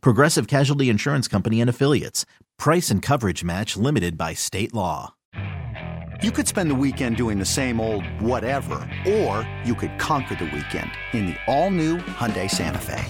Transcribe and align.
Progressive 0.00 0.46
Casualty 0.46 0.88
Insurance 0.88 1.28
Company 1.28 1.60
and 1.60 1.70
Affiliates. 1.70 2.24
Price 2.58 2.90
and 2.90 3.02
coverage 3.02 3.42
match 3.44 3.76
limited 3.76 4.16
by 4.16 4.34
state 4.34 4.72
law. 4.72 5.14
You 6.22 6.30
could 6.30 6.48
spend 6.48 6.70
the 6.70 6.74
weekend 6.74 7.16
doing 7.16 7.38
the 7.38 7.44
same 7.44 7.80
old 7.80 8.06
whatever, 8.20 8.88
or 9.06 9.48
you 9.64 9.74
could 9.74 9.98
conquer 9.98 10.36
the 10.36 10.44
weekend 10.46 10.90
in 11.12 11.26
the 11.26 11.36
all-new 11.46 11.98
Hyundai 11.98 12.50
Santa 12.50 12.78
Fe. 12.78 13.04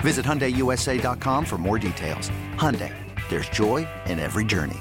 Visit 0.00 0.26
HyundaiUSA.com 0.26 1.44
for 1.46 1.56
more 1.56 1.78
details. 1.78 2.30
Hyundai, 2.56 2.92
there's 3.30 3.48
joy 3.48 3.88
in 4.06 4.18
every 4.18 4.44
journey. 4.44 4.80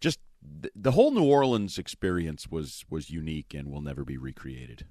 Just 0.00 0.18
the 0.74 0.90
whole 0.90 1.10
New 1.10 1.24
Orleans 1.24 1.78
experience 1.78 2.50
was 2.50 2.84
was 2.90 3.08
unique 3.08 3.54
and 3.54 3.70
will 3.70 3.80
never 3.80 4.04
be 4.04 4.18
recreated. 4.18 4.84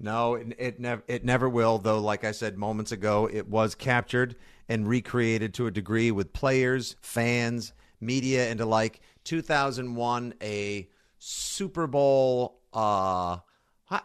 No, 0.00 0.34
it, 0.34 0.54
it 0.58 0.80
never 0.80 1.02
it 1.08 1.24
never 1.24 1.48
will. 1.48 1.78
Though, 1.78 1.98
like 1.98 2.24
I 2.24 2.32
said 2.32 2.56
moments 2.56 2.92
ago, 2.92 3.28
it 3.32 3.48
was 3.48 3.74
captured 3.74 4.36
and 4.68 4.86
recreated 4.86 5.54
to 5.54 5.66
a 5.66 5.70
degree 5.70 6.10
with 6.10 6.32
players, 6.32 6.96
fans, 7.00 7.72
media, 8.00 8.50
and 8.50 8.60
alike. 8.60 9.00
2001, 9.24 10.34
a 10.40 10.88
Super 11.18 11.86
Bowl. 11.86 12.60
Uh, 12.72 13.38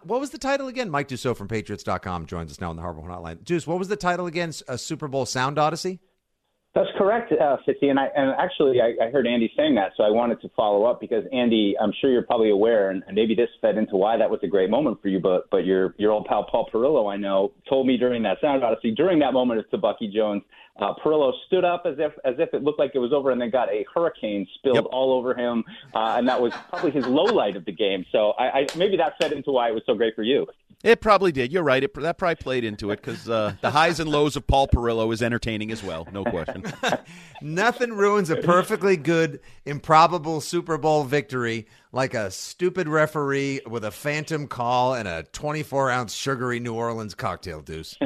what 0.03 0.19
was 0.19 0.31
the 0.31 0.37
title 0.37 0.67
again? 0.67 0.89
Mike 0.89 1.09
Dussault 1.09 1.37
from 1.37 1.47
Patriots.com 1.47 2.25
joins 2.25 2.51
us 2.51 2.61
now 2.61 2.69
on 2.69 2.75
the 2.75 2.81
Harbor 2.81 3.01
Hotline. 3.01 3.43
Deuce, 3.43 3.67
what 3.67 3.77
was 3.77 3.89
the 3.89 3.97
title 3.97 4.25
again? 4.25 4.53
A 4.67 4.77
Super 4.77 5.07
Bowl 5.07 5.25
Sound 5.25 5.59
Odyssey. 5.59 5.99
That's 6.75 6.89
correct, 6.97 7.31
uh, 7.31 7.57
Fitzy. 7.67 7.91
And 7.91 7.99
I 7.99 8.07
and 8.15 8.31
actually 8.39 8.81
I, 8.81 8.95
I 9.05 9.11
heard 9.11 9.27
Andy 9.27 9.51
saying 9.55 9.75
that, 9.75 9.91
so 9.95 10.03
I 10.03 10.09
wanted 10.09 10.41
to 10.41 10.49
follow 10.55 10.85
up 10.85 10.99
because 10.99 11.23
Andy, 11.31 11.75
I'm 11.79 11.93
sure 12.01 12.09
you're 12.11 12.23
probably 12.23 12.49
aware, 12.49 12.89
and, 12.89 13.03
and 13.05 13.15
maybe 13.15 13.35
this 13.35 13.49
fed 13.61 13.77
into 13.77 13.95
why 13.95 14.17
that 14.17 14.27
was 14.29 14.39
a 14.41 14.47
great 14.47 14.71
moment 14.71 14.99
for 14.99 15.07
you. 15.07 15.19
But 15.19 15.51
but 15.51 15.65
your 15.65 15.93
your 15.99 16.11
old 16.11 16.25
pal 16.25 16.45
Paul 16.49 16.67
Perillo, 16.73 17.11
I 17.13 17.17
know, 17.17 17.51
told 17.69 17.85
me 17.85 17.97
during 17.97 18.23
that 18.23 18.37
sound 18.41 18.63
odyssey, 18.63 18.89
during 18.89 19.19
that 19.19 19.33
moment 19.33 19.59
it's 19.59 19.69
Tebucky 19.69 20.11
Jones, 20.11 20.41
uh, 20.79 20.95
Perillo 20.95 21.31
stood 21.45 21.63
up 21.63 21.83
as 21.85 21.97
if 21.99 22.11
as 22.25 22.35
if 22.39 22.55
it 22.55 22.63
looked 22.63 22.79
like 22.79 22.93
it 22.95 22.99
was 22.99 23.13
over, 23.13 23.29
and 23.29 23.39
then 23.39 23.51
got 23.51 23.69
a 23.69 23.85
hurricane 23.93 24.47
spilled 24.55 24.77
Yep. 24.77 24.85
all 24.91 25.13
over 25.13 25.35
him, 25.35 25.63
uh, 25.93 26.15
and 26.17 26.27
that 26.27 26.41
was 26.41 26.53
probably 26.69 26.89
his 26.89 27.05
low 27.05 27.25
light 27.25 27.55
of 27.55 27.65
the 27.65 27.71
game. 27.71 28.03
So 28.11 28.31
I, 28.31 28.61
I 28.61 28.67
maybe 28.75 28.97
that 28.97 29.13
fed 29.21 29.31
into 29.31 29.51
why 29.51 29.69
it 29.69 29.73
was 29.75 29.83
so 29.85 29.93
great 29.93 30.15
for 30.15 30.23
you. 30.23 30.47
It 30.83 30.99
probably 30.99 31.31
did. 31.31 31.53
You're 31.53 31.63
right. 31.63 31.81
It, 31.81 31.93
that 31.93 32.17
probably 32.17 32.35
played 32.35 32.65
into 32.65 32.91
it 32.91 32.97
because 32.97 33.29
uh, 33.29 33.55
the 33.61 33.71
highs 33.71 34.01
and 34.01 34.09
lows 34.09 34.35
of 34.35 34.45
Paul 34.45 34.67
Perillo 34.67 35.13
is 35.13 35.23
entertaining 35.23 35.71
as 35.71 35.81
well. 35.81 36.05
No 36.11 36.25
question. 36.25 36.65
Nothing 37.41 37.93
ruins 37.93 38.29
a 38.29 38.35
perfectly 38.35 38.97
good, 38.97 39.39
improbable 39.65 40.41
Super 40.41 40.77
Bowl 40.77 41.05
victory 41.05 41.67
like 41.93 42.13
a 42.13 42.29
stupid 42.31 42.89
referee 42.89 43.61
with 43.65 43.85
a 43.85 43.91
phantom 43.91 44.45
call 44.47 44.93
and 44.93 45.07
a 45.07 45.23
24 45.23 45.89
ounce 45.89 46.13
sugary 46.13 46.59
New 46.59 46.73
Orleans 46.73 47.15
cocktail 47.15 47.61
deuce. 47.61 47.95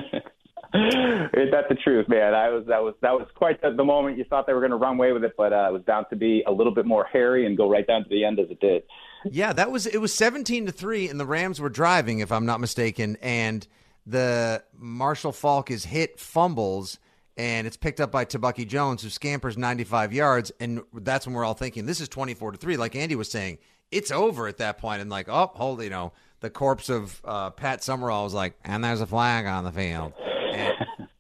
Ain't 0.76 1.52
that 1.52 1.70
the 1.70 1.76
truth, 1.84 2.08
man? 2.08 2.36
I 2.36 2.50
was 2.50 2.66
that 2.68 2.84
was 2.84 2.94
that 3.02 3.14
was 3.14 3.28
quite 3.34 3.60
the, 3.62 3.72
the 3.72 3.84
moment 3.84 4.18
you 4.18 4.26
thought 4.26 4.46
they 4.46 4.54
were 4.54 4.60
going 4.60 4.72
to 4.72 4.78
run 4.78 4.98
away 4.98 5.14
with 5.14 5.24
it, 5.24 5.34
but 5.36 5.52
uh, 5.52 5.68
it 5.70 5.74
was 5.74 5.82
bound 5.88 6.06
to 6.12 6.16
be 6.16 6.44
a 6.46 6.52
little 6.52 6.74
bit 6.74 6.86
more 6.86 7.06
hairy 7.06 7.48
and 7.48 7.58
go 7.58 7.70
right 7.70 7.88
down 7.88 8.04
to 8.04 8.10
the 8.10 8.24
end 8.24 8.38
as 8.40 8.52
it 8.52 8.60
did. 8.60 8.84
Yeah, 9.26 9.54
that 9.54 9.72
was 9.72 9.86
it 9.88 10.00
was 10.00 10.14
17 10.14 10.68
to 10.68 10.72
3 10.72 11.10
and 11.10 11.20
the 11.20 11.26
Rams 11.26 11.60
were 11.60 11.70
driving 11.70 12.20
if 12.20 12.32
I'm 12.32 12.46
not 12.46 12.60
mistaken 12.60 13.18
and 13.22 13.68
the 14.06 14.64
Marshall 14.78 15.32
Faulk 15.34 15.70
is 15.70 15.86
hit 15.86 16.20
fumbles 16.20 17.00
and 17.36 17.68
it's 17.68 17.78
picked 17.78 18.00
up 18.00 18.12
by 18.12 18.26
Tebucky 18.26 18.68
Jones 18.68 19.04
who 19.04 19.10
scampers 19.10 19.58
95 19.58 20.14
yards. 20.14 20.52
And 20.60 20.82
that's 20.94 21.28
when 21.28 21.36
we're 21.36 21.46
all 21.46 21.54
thinking 21.54 21.86
this 21.86 22.00
is 22.00 22.10
24 22.10 22.54
to 22.54 22.58
3 22.58 22.78
like 22.78 22.96
Andy 22.96 23.16
was 23.16 23.30
saying 23.30 23.58
it's 23.92 24.12
over 24.12 24.48
at 24.48 24.58
that 24.58 24.78
point. 24.78 25.02
And 25.02 25.10
like 25.10 25.28
oh 25.30 25.52
hold 25.54 25.84
you 25.84 25.90
know 25.90 26.14
the 26.40 26.50
corpse 26.50 26.90
of 26.90 27.22
uh, 27.26 27.50
Pat 27.52 27.84
Summerall 27.84 28.24
was 28.24 28.34
like 28.34 28.58
and 28.64 28.84
there's 28.84 29.02
a 29.02 29.08
flag 29.08 29.46
on 29.46 29.64
the 29.64 29.72
field. 29.72 30.14
And 30.54 30.74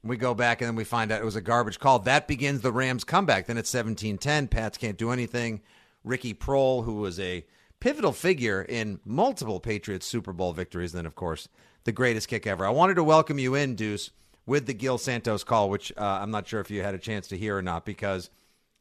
we 0.04 0.18
go 0.18 0.34
back 0.34 0.62
and 0.62 0.68
then 0.68 0.76
we 0.76 0.84
find 0.86 1.12
out 1.12 1.22
it 1.22 1.26
was 1.26 1.36
a 1.36 1.42
garbage 1.42 1.80
call. 1.80 2.00
That 2.00 2.28
begins 2.28 2.62
the 2.62 2.72
Rams 2.72 3.04
comeback. 3.04 3.48
Then 3.48 3.58
it's 3.58 3.72
17-10 3.72 4.50
Pats 4.50 4.78
can't 4.78 4.98
do 4.98 5.12
anything. 5.12 5.62
Ricky 6.04 6.34
Proehl 6.34 6.86
who 6.86 6.96
was 6.96 7.20
a 7.20 7.46
pivotal 7.80 8.12
figure 8.12 8.62
in 8.62 9.00
multiple 9.06 9.60
Patriots 9.60 10.06
Super 10.06 10.34
Bowl 10.34 10.54
victories. 10.54 10.94
and 10.94 11.00
Then, 11.00 11.06
of 11.06 11.16
course, 11.16 11.48
the 11.84 11.92
greatest 11.92 12.28
kick 12.28 12.48
ever. 12.48 12.66
I 12.66 12.70
wanted 12.70 12.96
to 12.96 13.04
welcome 13.04 13.40
you 13.40 13.56
in, 13.56 13.76
Deuce, 13.76 14.12
with 14.46 14.66
the 14.66 14.74
Gil 14.74 14.98
Santos 14.98 15.44
call, 15.44 15.70
which 15.70 15.92
uh, 15.98 16.20
I'm 16.22 16.32
not 16.32 16.48
sure 16.48 16.60
if 16.60 16.72
you 16.72 16.82
had 16.82 16.96
a 16.96 17.00
chance 17.00 17.28
to 17.30 17.38
hear 17.38 17.58
or 17.58 17.62
not, 17.62 17.86
because 17.86 18.30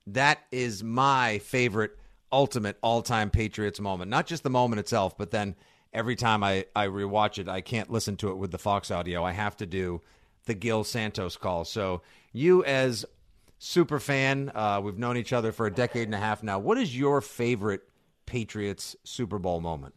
that 0.07 0.39
is 0.51 0.83
my 0.83 1.39
favorite, 1.39 1.99
ultimate, 2.33 2.79
all 2.83 3.03
time 3.03 3.31
Patriots 3.31 3.81
moment. 3.81 4.11
Not 4.11 4.27
just 4.27 4.43
the 4.43 4.51
moment 4.51 4.81
itself, 4.81 5.17
but 5.19 5.31
then 5.31 5.57
every 5.93 6.17
time 6.17 6.43
I, 6.43 6.67
I 6.75 6.87
rewatch 6.87 7.39
it, 7.39 7.49
I 7.49 7.61
can't 7.61 7.91
listen 7.91 8.17
to 8.19 8.31
it 8.31 8.37
with 8.37 8.51
the 8.51 8.59
Fox 8.59 8.91
audio. 8.91 9.25
I 9.25 9.33
have 9.33 9.57
to 9.59 9.67
do 9.67 10.03
the 10.47 10.55
Gil 10.55 10.85
Santos 10.85 11.37
call. 11.37 11.65
So, 11.65 12.03
you 12.33 12.65
as 12.65 13.05
super 13.59 13.99
fan, 13.99 14.53
uh, 14.55 14.81
we've 14.83 14.99
known 14.99 15.17
each 15.17 15.33
other 15.33 15.51
for 15.51 15.67
a 15.67 15.73
decade 15.73 16.07
and 16.07 16.15
a 16.15 16.19
half 16.19 16.43
now. 16.43 16.59
What 16.59 16.79
is 16.79 16.97
your 16.97 17.21
favorite 17.21 17.83
Patriots 18.27 18.97
Super 19.05 19.39
Bowl 19.39 19.61
moment? 19.61 19.95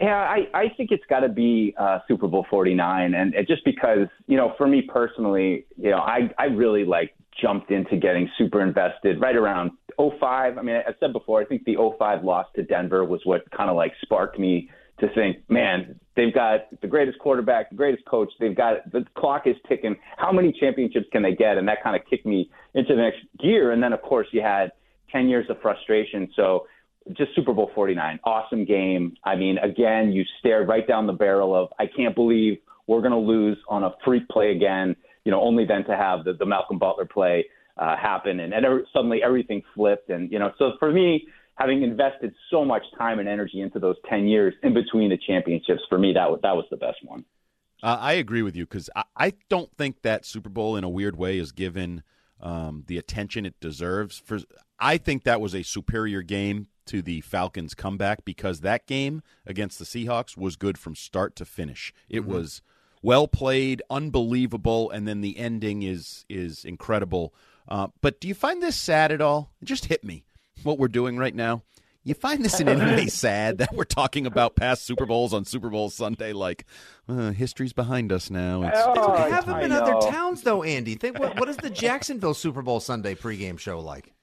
Yeah, 0.00 0.14
I, 0.14 0.46
I 0.54 0.68
think 0.76 0.92
it's 0.92 1.04
got 1.10 1.20
to 1.20 1.28
be 1.28 1.74
uh, 1.76 1.98
Super 2.06 2.28
Bowl 2.28 2.46
49. 2.48 3.14
And 3.14 3.34
it, 3.34 3.48
just 3.48 3.64
because, 3.64 4.06
you 4.26 4.36
know, 4.36 4.54
for 4.56 4.68
me 4.68 4.82
personally, 4.82 5.66
you 5.76 5.90
know, 5.90 5.98
I, 5.98 6.30
I 6.38 6.44
really 6.44 6.84
like 6.84 7.14
jumped 7.40 7.70
into 7.70 7.96
getting 7.96 8.28
super 8.38 8.62
invested 8.62 9.20
right 9.20 9.34
around 9.34 9.72
05. 9.98 10.56
I 10.56 10.62
mean, 10.62 10.76
I 10.76 10.92
said 11.00 11.12
before, 11.12 11.40
I 11.40 11.44
think 11.44 11.64
the 11.64 11.76
05 11.98 12.22
loss 12.22 12.46
to 12.54 12.62
Denver 12.62 13.04
was 13.04 13.20
what 13.24 13.50
kind 13.50 13.70
of 13.70 13.76
like 13.76 13.92
sparked 14.02 14.38
me 14.38 14.70
to 15.00 15.08
think, 15.14 15.38
man, 15.48 15.98
they've 16.16 16.34
got 16.34 16.68
the 16.80 16.86
greatest 16.86 17.18
quarterback, 17.18 17.70
the 17.70 17.76
greatest 17.76 18.04
coach. 18.06 18.30
They've 18.40 18.56
got 18.56 18.90
the 18.90 19.04
clock 19.16 19.46
is 19.46 19.56
ticking. 19.68 19.96
How 20.16 20.32
many 20.32 20.52
championships 20.58 21.06
can 21.12 21.22
they 21.22 21.34
get? 21.34 21.56
And 21.56 21.66
that 21.68 21.82
kind 21.82 21.94
of 21.96 22.02
kicked 22.08 22.26
me 22.26 22.50
into 22.74 22.94
the 22.94 23.02
next 23.02 23.18
gear. 23.40 23.72
And 23.72 23.82
then, 23.82 23.92
of 23.92 24.02
course, 24.02 24.26
you 24.32 24.42
had 24.42 24.72
10 25.10 25.28
years 25.28 25.46
of 25.48 25.60
frustration. 25.60 26.28
So, 26.34 26.66
just 27.16 27.34
Super 27.34 27.52
Bowl 27.52 27.70
49. 27.74 28.20
Awesome 28.24 28.64
game. 28.64 29.14
I 29.24 29.36
mean, 29.36 29.58
again, 29.58 30.12
you 30.12 30.24
stare 30.38 30.64
right 30.64 30.86
down 30.86 31.06
the 31.06 31.12
barrel 31.12 31.54
of, 31.54 31.68
I 31.78 31.84
can't 31.86 32.14
believe 32.14 32.58
we're 32.86 33.00
going 33.00 33.12
to 33.12 33.18
lose 33.18 33.58
on 33.68 33.84
a 33.84 33.90
freak 34.04 34.28
play 34.28 34.52
again, 34.52 34.96
you 35.24 35.30
know, 35.30 35.40
only 35.40 35.64
then 35.64 35.84
to 35.84 35.96
have 35.96 36.24
the, 36.24 36.32
the 36.34 36.46
Malcolm 36.46 36.78
Butler 36.78 37.06
play 37.06 37.46
uh, 37.76 37.96
happen. 37.96 38.40
And, 38.40 38.52
and 38.52 38.64
every, 38.64 38.82
suddenly 38.92 39.22
everything 39.22 39.62
flipped. 39.74 40.10
And, 40.10 40.30
you 40.32 40.38
know, 40.38 40.52
so 40.58 40.72
for 40.78 40.92
me, 40.92 41.26
having 41.54 41.82
invested 41.82 42.34
so 42.50 42.64
much 42.64 42.82
time 42.96 43.18
and 43.18 43.28
energy 43.28 43.60
into 43.60 43.78
those 43.78 43.96
10 44.08 44.26
years 44.26 44.54
in 44.62 44.74
between 44.74 45.10
the 45.10 45.18
championships, 45.26 45.82
for 45.88 45.98
me, 45.98 46.12
that 46.14 46.30
was, 46.30 46.40
that 46.42 46.56
was 46.56 46.64
the 46.70 46.76
best 46.76 46.98
one. 47.04 47.24
Uh, 47.82 47.96
I 48.00 48.14
agree 48.14 48.42
with 48.42 48.56
you 48.56 48.64
because 48.64 48.90
I, 48.96 49.04
I 49.16 49.32
don't 49.48 49.70
think 49.76 50.02
that 50.02 50.24
Super 50.24 50.48
Bowl, 50.48 50.76
in 50.76 50.84
a 50.84 50.88
weird 50.88 51.16
way, 51.16 51.38
is 51.38 51.52
given 51.52 52.02
um, 52.40 52.84
the 52.86 52.98
attention 52.98 53.46
it 53.46 53.58
deserves. 53.60 54.20
For 54.24 54.40
I 54.80 54.96
think 54.98 55.24
that 55.24 55.40
was 55.40 55.54
a 55.54 55.62
superior 55.62 56.22
game 56.22 56.68
to 56.88 57.00
the 57.02 57.20
Falcons' 57.22 57.74
comeback 57.74 58.24
because 58.24 58.60
that 58.60 58.86
game 58.86 59.22
against 59.46 59.78
the 59.78 59.84
Seahawks 59.84 60.36
was 60.36 60.56
good 60.56 60.76
from 60.78 60.94
start 60.94 61.34
to 61.36 61.44
finish. 61.44 61.92
It 62.08 62.20
Mm-hmm. 62.22 62.32
was 62.32 62.62
well 63.02 63.28
played, 63.28 63.80
unbelievable, 63.90 64.90
and 64.90 65.06
then 65.06 65.20
the 65.20 65.38
ending 65.38 65.82
is 65.82 66.24
is 66.28 66.64
incredible. 66.64 67.32
Uh, 67.68 67.88
but 68.00 68.20
do 68.20 68.26
you 68.28 68.34
find 68.34 68.62
this 68.62 68.76
sad 68.76 69.12
at 69.12 69.20
all? 69.20 69.52
It 69.62 69.66
just 69.66 69.86
hit 69.86 70.02
me 70.02 70.24
what 70.62 70.78
we're 70.78 70.88
doing 70.88 71.16
right 71.16 71.34
now. 71.34 71.62
You 72.04 72.14
find 72.14 72.42
this 72.42 72.58
in 72.58 72.68
any 72.68 72.80
way 72.80 73.06
sad 73.08 73.58
that 73.58 73.74
we're 73.74 73.84
talking 73.84 74.24
about 74.24 74.56
past 74.56 74.84
Super 74.86 75.04
Bowls 75.04 75.34
on 75.34 75.44
Super 75.44 75.68
Bowl 75.68 75.90
Sunday? 75.90 76.32
Like, 76.32 76.64
uh, 77.06 77.32
history's 77.32 77.74
behind 77.74 78.10
us 78.12 78.30
now. 78.30 78.62
It's, 78.62 78.78
Oh, 78.82 78.92
it's 78.92 79.06
They 79.06 79.12
okay. 79.24 79.30
have 79.30 79.44
them 79.46 79.56
I 79.56 79.62
in 79.64 79.72
other 79.72 80.10
towns, 80.10 80.40
though, 80.42 80.62
Andy. 80.62 80.94
Think 80.94 81.18
what, 81.18 81.38
what 81.38 81.50
is 81.50 81.58
the 81.58 81.68
Jacksonville 81.68 82.32
Super 82.32 82.62
Bowl 82.62 82.80
Sunday 82.80 83.14
pregame 83.14 83.58
show 83.58 83.80
like? 83.80 84.14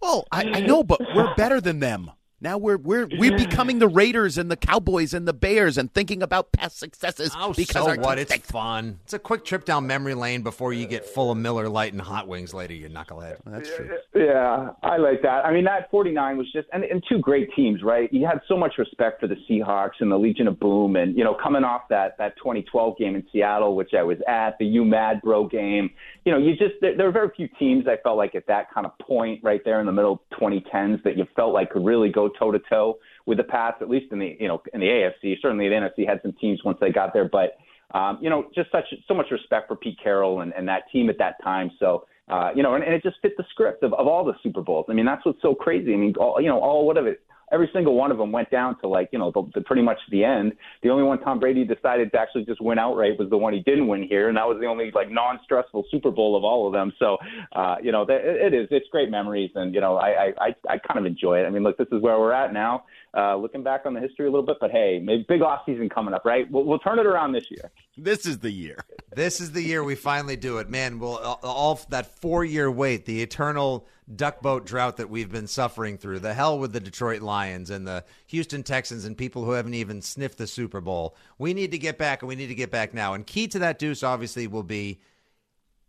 Well, 0.00 0.26
I, 0.30 0.44
I 0.54 0.60
know, 0.60 0.82
but 0.82 1.00
we're 1.14 1.34
better 1.36 1.60
than 1.60 1.80
them. 1.80 2.10
Now 2.40 2.56
we're 2.56 2.76
we're 2.76 3.08
we're 3.18 3.36
becoming 3.36 3.80
the 3.80 3.88
Raiders 3.88 4.38
and 4.38 4.48
the 4.48 4.56
Cowboys 4.56 5.12
and 5.12 5.26
the 5.26 5.32
Bears 5.32 5.76
and 5.76 5.92
thinking 5.92 6.22
about 6.22 6.52
past 6.52 6.78
successes 6.78 7.32
Oh, 7.36 7.52
because 7.52 7.84
so 7.84 8.00
what? 8.00 8.16
It's 8.20 8.30
stinks. 8.30 8.48
fun. 8.48 9.00
It's 9.02 9.12
a 9.12 9.18
quick 9.18 9.44
trip 9.44 9.64
down 9.64 9.88
memory 9.88 10.14
lane 10.14 10.42
before 10.42 10.72
you 10.72 10.86
get 10.86 11.04
full 11.04 11.32
of 11.32 11.38
Miller 11.38 11.68
Lite 11.68 11.94
and 11.94 12.00
hot 12.00 12.28
wings 12.28 12.54
later, 12.54 12.74
you 12.74 12.88
knucklehead. 12.88 13.38
That's 13.44 13.68
true. 13.74 13.90
Yeah, 14.18 14.70
I 14.82 14.96
like 14.96 15.22
that. 15.22 15.44
I 15.44 15.52
mean, 15.52 15.64
that 15.64 15.90
49 15.90 16.38
was 16.38 16.50
just, 16.52 16.66
and, 16.72 16.82
and 16.84 17.02
two 17.08 17.18
great 17.18 17.48
teams, 17.54 17.82
right? 17.82 18.12
You 18.12 18.26
had 18.26 18.40
so 18.48 18.56
much 18.56 18.72
respect 18.78 19.20
for 19.20 19.26
the 19.26 19.36
Seahawks 19.48 20.00
and 20.00 20.10
the 20.10 20.18
Legion 20.18 20.48
of 20.48 20.58
Boom, 20.58 20.96
and 20.96 21.16
you 21.16 21.24
know, 21.24 21.36
coming 21.40 21.62
off 21.62 21.82
that 21.90 22.16
that 22.18 22.36
2012 22.38 22.98
game 22.98 23.14
in 23.14 23.24
Seattle, 23.32 23.76
which 23.76 23.90
I 23.96 24.02
was 24.02 24.18
at, 24.26 24.58
the 24.58 24.64
UMad 24.64 25.22
Bro 25.22 25.48
game. 25.48 25.90
You 26.24 26.32
know, 26.32 26.38
you 26.38 26.52
just 26.52 26.74
there, 26.80 26.96
there 26.96 27.06
are 27.08 27.12
very 27.12 27.30
few 27.36 27.48
teams 27.58 27.84
I 27.86 27.96
felt 28.02 28.16
like 28.16 28.34
at 28.34 28.46
that 28.48 28.72
kind 28.72 28.86
of 28.86 28.98
point 28.98 29.40
right 29.44 29.60
there 29.64 29.80
in 29.80 29.86
the 29.86 29.92
middle 29.92 30.22
2010s 30.40 31.02
that 31.04 31.16
you 31.16 31.26
felt 31.36 31.54
like 31.54 31.70
could 31.70 31.84
really 31.84 32.10
go 32.10 32.28
toe 32.28 32.50
to 32.50 32.58
toe 32.68 32.98
with 33.26 33.38
the 33.38 33.44
Pats, 33.44 33.76
at 33.80 33.88
least 33.88 34.12
in 34.12 34.18
the 34.18 34.36
you 34.40 34.48
know 34.48 34.62
in 34.72 34.80
the 34.80 34.86
AFC. 34.86 35.34
Certainly, 35.40 35.68
the 35.68 35.74
NFC 35.74 36.08
had 36.08 36.20
some 36.22 36.32
teams 36.40 36.60
once 36.64 36.78
they 36.80 36.90
got 36.90 37.12
there, 37.12 37.28
but 37.28 37.58
um, 37.94 38.18
you 38.20 38.28
know, 38.28 38.48
just 38.54 38.70
such 38.70 38.84
so 39.06 39.14
much 39.14 39.26
respect 39.30 39.68
for 39.68 39.76
Pete 39.76 39.98
Carroll 40.02 40.40
and, 40.40 40.52
and 40.52 40.68
that 40.68 40.82
team 40.92 41.08
at 41.08 41.18
that 41.18 41.36
time. 41.42 41.70
So, 41.78 42.04
uh, 42.28 42.50
you 42.54 42.62
know, 42.62 42.74
and, 42.74 42.84
and 42.84 42.94
it 42.94 43.02
just 43.02 43.16
fit 43.22 43.36
the 43.36 43.44
script 43.50 43.82
of, 43.82 43.92
of 43.94 44.06
all 44.06 44.24
the 44.24 44.34
Super 44.42 44.62
Bowls. 44.62 44.86
I 44.88 44.92
mean, 44.92 45.06
that's 45.06 45.24
what's 45.24 45.42
so 45.42 45.54
crazy. 45.54 45.92
I 45.94 45.96
mean, 45.96 46.14
all, 46.18 46.40
you 46.40 46.48
know, 46.48 46.60
all 46.60 46.86
what 46.86 46.96
of 46.96 47.06
it, 47.06 47.20
every 47.50 47.70
single 47.72 47.94
one 47.94 48.10
of 48.10 48.18
them 48.18 48.30
went 48.30 48.50
down 48.50 48.78
to 48.80 48.88
like, 48.88 49.08
you 49.12 49.18
know, 49.18 49.30
the, 49.32 49.42
the 49.54 49.60
pretty 49.62 49.82
much 49.82 49.96
the 50.10 50.24
end. 50.24 50.52
The 50.82 50.90
only 50.90 51.04
one 51.04 51.18
Tom 51.20 51.40
Brady 51.40 51.64
decided 51.64 52.12
to 52.12 52.18
actually 52.18 52.44
just 52.44 52.60
win 52.60 52.78
outright 52.78 53.18
was 53.18 53.30
the 53.30 53.38
one 53.38 53.52
he 53.52 53.60
didn't 53.60 53.88
win 53.88 54.06
here, 54.06 54.28
and 54.28 54.36
that 54.36 54.46
was 54.46 54.58
the 54.60 54.66
only 54.66 54.90
like 54.94 55.10
non-stressful 55.10 55.84
Super 55.90 56.10
Bowl 56.10 56.36
of 56.36 56.44
all 56.44 56.66
of 56.66 56.72
them. 56.72 56.92
So, 56.98 57.16
uh, 57.52 57.76
you 57.82 57.92
know, 57.92 58.04
th- 58.04 58.20
it 58.22 58.52
is 58.52 58.68
it's 58.70 58.86
great 58.90 59.10
memories, 59.10 59.50
and 59.54 59.74
you 59.74 59.80
know, 59.80 59.96
I 59.96 60.32
I 60.38 60.54
I 60.68 60.78
kind 60.78 60.98
of 60.98 61.06
enjoy 61.06 61.40
it. 61.40 61.46
I 61.46 61.50
mean, 61.50 61.62
look, 61.62 61.78
this 61.78 61.88
is 61.90 62.02
where 62.02 62.18
we're 62.18 62.32
at 62.32 62.52
now. 62.52 62.84
Uh, 63.16 63.34
looking 63.36 63.62
back 63.62 63.86
on 63.86 63.94
the 63.94 64.00
history 64.00 64.26
a 64.26 64.30
little 64.30 64.44
bit, 64.44 64.58
but 64.60 64.70
hey, 64.70 65.00
maybe 65.02 65.24
big 65.26 65.40
off 65.40 65.62
season 65.64 65.88
coming 65.88 66.12
up, 66.12 66.26
right? 66.26 66.48
We'll, 66.50 66.64
we'll 66.64 66.78
turn 66.78 66.98
it 66.98 67.06
around 67.06 67.32
this 67.32 67.46
year. 67.50 67.70
This 67.96 68.26
is 68.26 68.38
the 68.40 68.50
year. 68.50 68.76
This 69.16 69.40
is 69.40 69.52
the 69.52 69.62
year 69.62 69.82
we 69.82 69.94
finally 69.94 70.36
do 70.36 70.58
it, 70.58 70.68
man. 70.68 70.98
Well, 70.98 71.16
all, 71.16 71.40
all 71.42 71.80
that 71.88 72.20
four-year 72.20 72.70
wait, 72.70 73.06
the 73.06 73.22
eternal 73.22 73.86
duck 74.14 74.42
boat 74.42 74.66
drought 74.66 74.98
that 74.98 75.08
we've 75.08 75.32
been 75.32 75.46
suffering 75.46 75.96
through, 75.96 76.18
the 76.18 76.34
hell 76.34 76.58
with 76.58 76.74
the 76.74 76.80
Detroit 76.80 77.22
Lions 77.22 77.70
and 77.70 77.86
the 77.86 78.04
Houston 78.26 78.62
Texans 78.62 79.06
and 79.06 79.16
people 79.16 79.42
who 79.42 79.52
haven't 79.52 79.74
even 79.74 80.02
sniffed 80.02 80.36
the 80.36 80.46
Super 80.46 80.82
Bowl. 80.82 81.16
We 81.38 81.54
need 81.54 81.70
to 81.70 81.78
get 81.78 81.96
back, 81.96 82.20
and 82.20 82.28
we 82.28 82.36
need 82.36 82.48
to 82.48 82.54
get 82.54 82.70
back 82.70 82.92
now. 82.92 83.14
And 83.14 83.26
key 83.26 83.48
to 83.48 83.58
that, 83.60 83.78
Deuce, 83.78 84.02
obviously, 84.02 84.46
will 84.46 84.62
be 84.62 85.00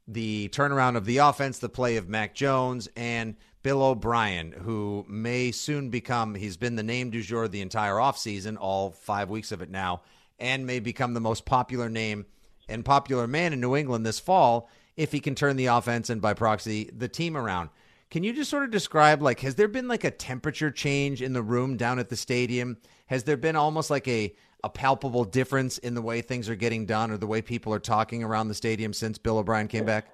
the 0.07 0.49
turnaround 0.49 0.95
of 0.95 1.05
the 1.05 1.17
offense, 1.17 1.59
the 1.59 1.69
play 1.69 1.97
of 1.97 2.09
Mac 2.09 2.33
Jones, 2.33 2.87
and 2.95 3.35
Bill 3.61 3.83
O'Brien, 3.83 4.53
who 4.53 5.05
may 5.09 5.51
soon 5.51 5.89
become, 5.89 6.35
he's 6.35 6.55
been 6.55 6.75
the 6.75 6.83
name 6.83 7.09
du 7.09 7.21
jour 7.21 7.47
the 7.47 7.61
entire 7.61 7.95
offseason, 7.95 8.57
all 8.59 8.91
five 8.91 9.29
weeks 9.29 9.51
of 9.51 9.61
it 9.61 9.69
now, 9.69 10.01
and 10.39 10.65
may 10.65 10.79
become 10.79 11.13
the 11.13 11.19
most 11.19 11.45
popular 11.45 11.89
name 11.89 12.25
and 12.69 12.85
popular 12.85 13.27
man 13.27 13.51
in 13.51 13.59
New 13.59 13.75
England 13.75 14.05
this 14.05 14.19
fall 14.19 14.69
if 14.95 15.11
he 15.11 15.19
can 15.19 15.35
turn 15.35 15.57
the 15.57 15.65
offense 15.65 16.09
and 16.09 16.21
by 16.21 16.33
proxy 16.33 16.89
the 16.95 17.09
team 17.09 17.35
around. 17.35 17.69
Can 18.09 18.23
you 18.23 18.33
just 18.33 18.49
sort 18.49 18.63
of 18.63 18.71
describe 18.71 19.21
like 19.21 19.41
has 19.41 19.55
there 19.55 19.67
been 19.67 19.87
like 19.87 20.03
a 20.03 20.11
temperature 20.11 20.71
change 20.71 21.21
in 21.21 21.33
the 21.33 21.43
room 21.43 21.77
down 21.77 21.99
at 21.99 22.09
the 22.09 22.15
stadium? 22.15 22.77
Has 23.07 23.23
there 23.23 23.37
been 23.37 23.55
almost 23.55 23.89
like 23.89 24.07
a 24.07 24.33
a 24.63 24.69
palpable 24.69 25.23
difference 25.23 25.77
in 25.77 25.93
the 25.93 26.01
way 26.01 26.21
things 26.21 26.49
are 26.49 26.55
getting 26.55 26.85
done 26.85 27.11
or 27.11 27.17
the 27.17 27.27
way 27.27 27.41
people 27.41 27.73
are 27.73 27.79
talking 27.79 28.23
around 28.23 28.49
the 28.49 28.53
stadium 28.53 28.91
since 28.91 29.17
Bill 29.17 29.37
O'Brien 29.37 29.67
came 29.67 29.85
back? 29.85 30.07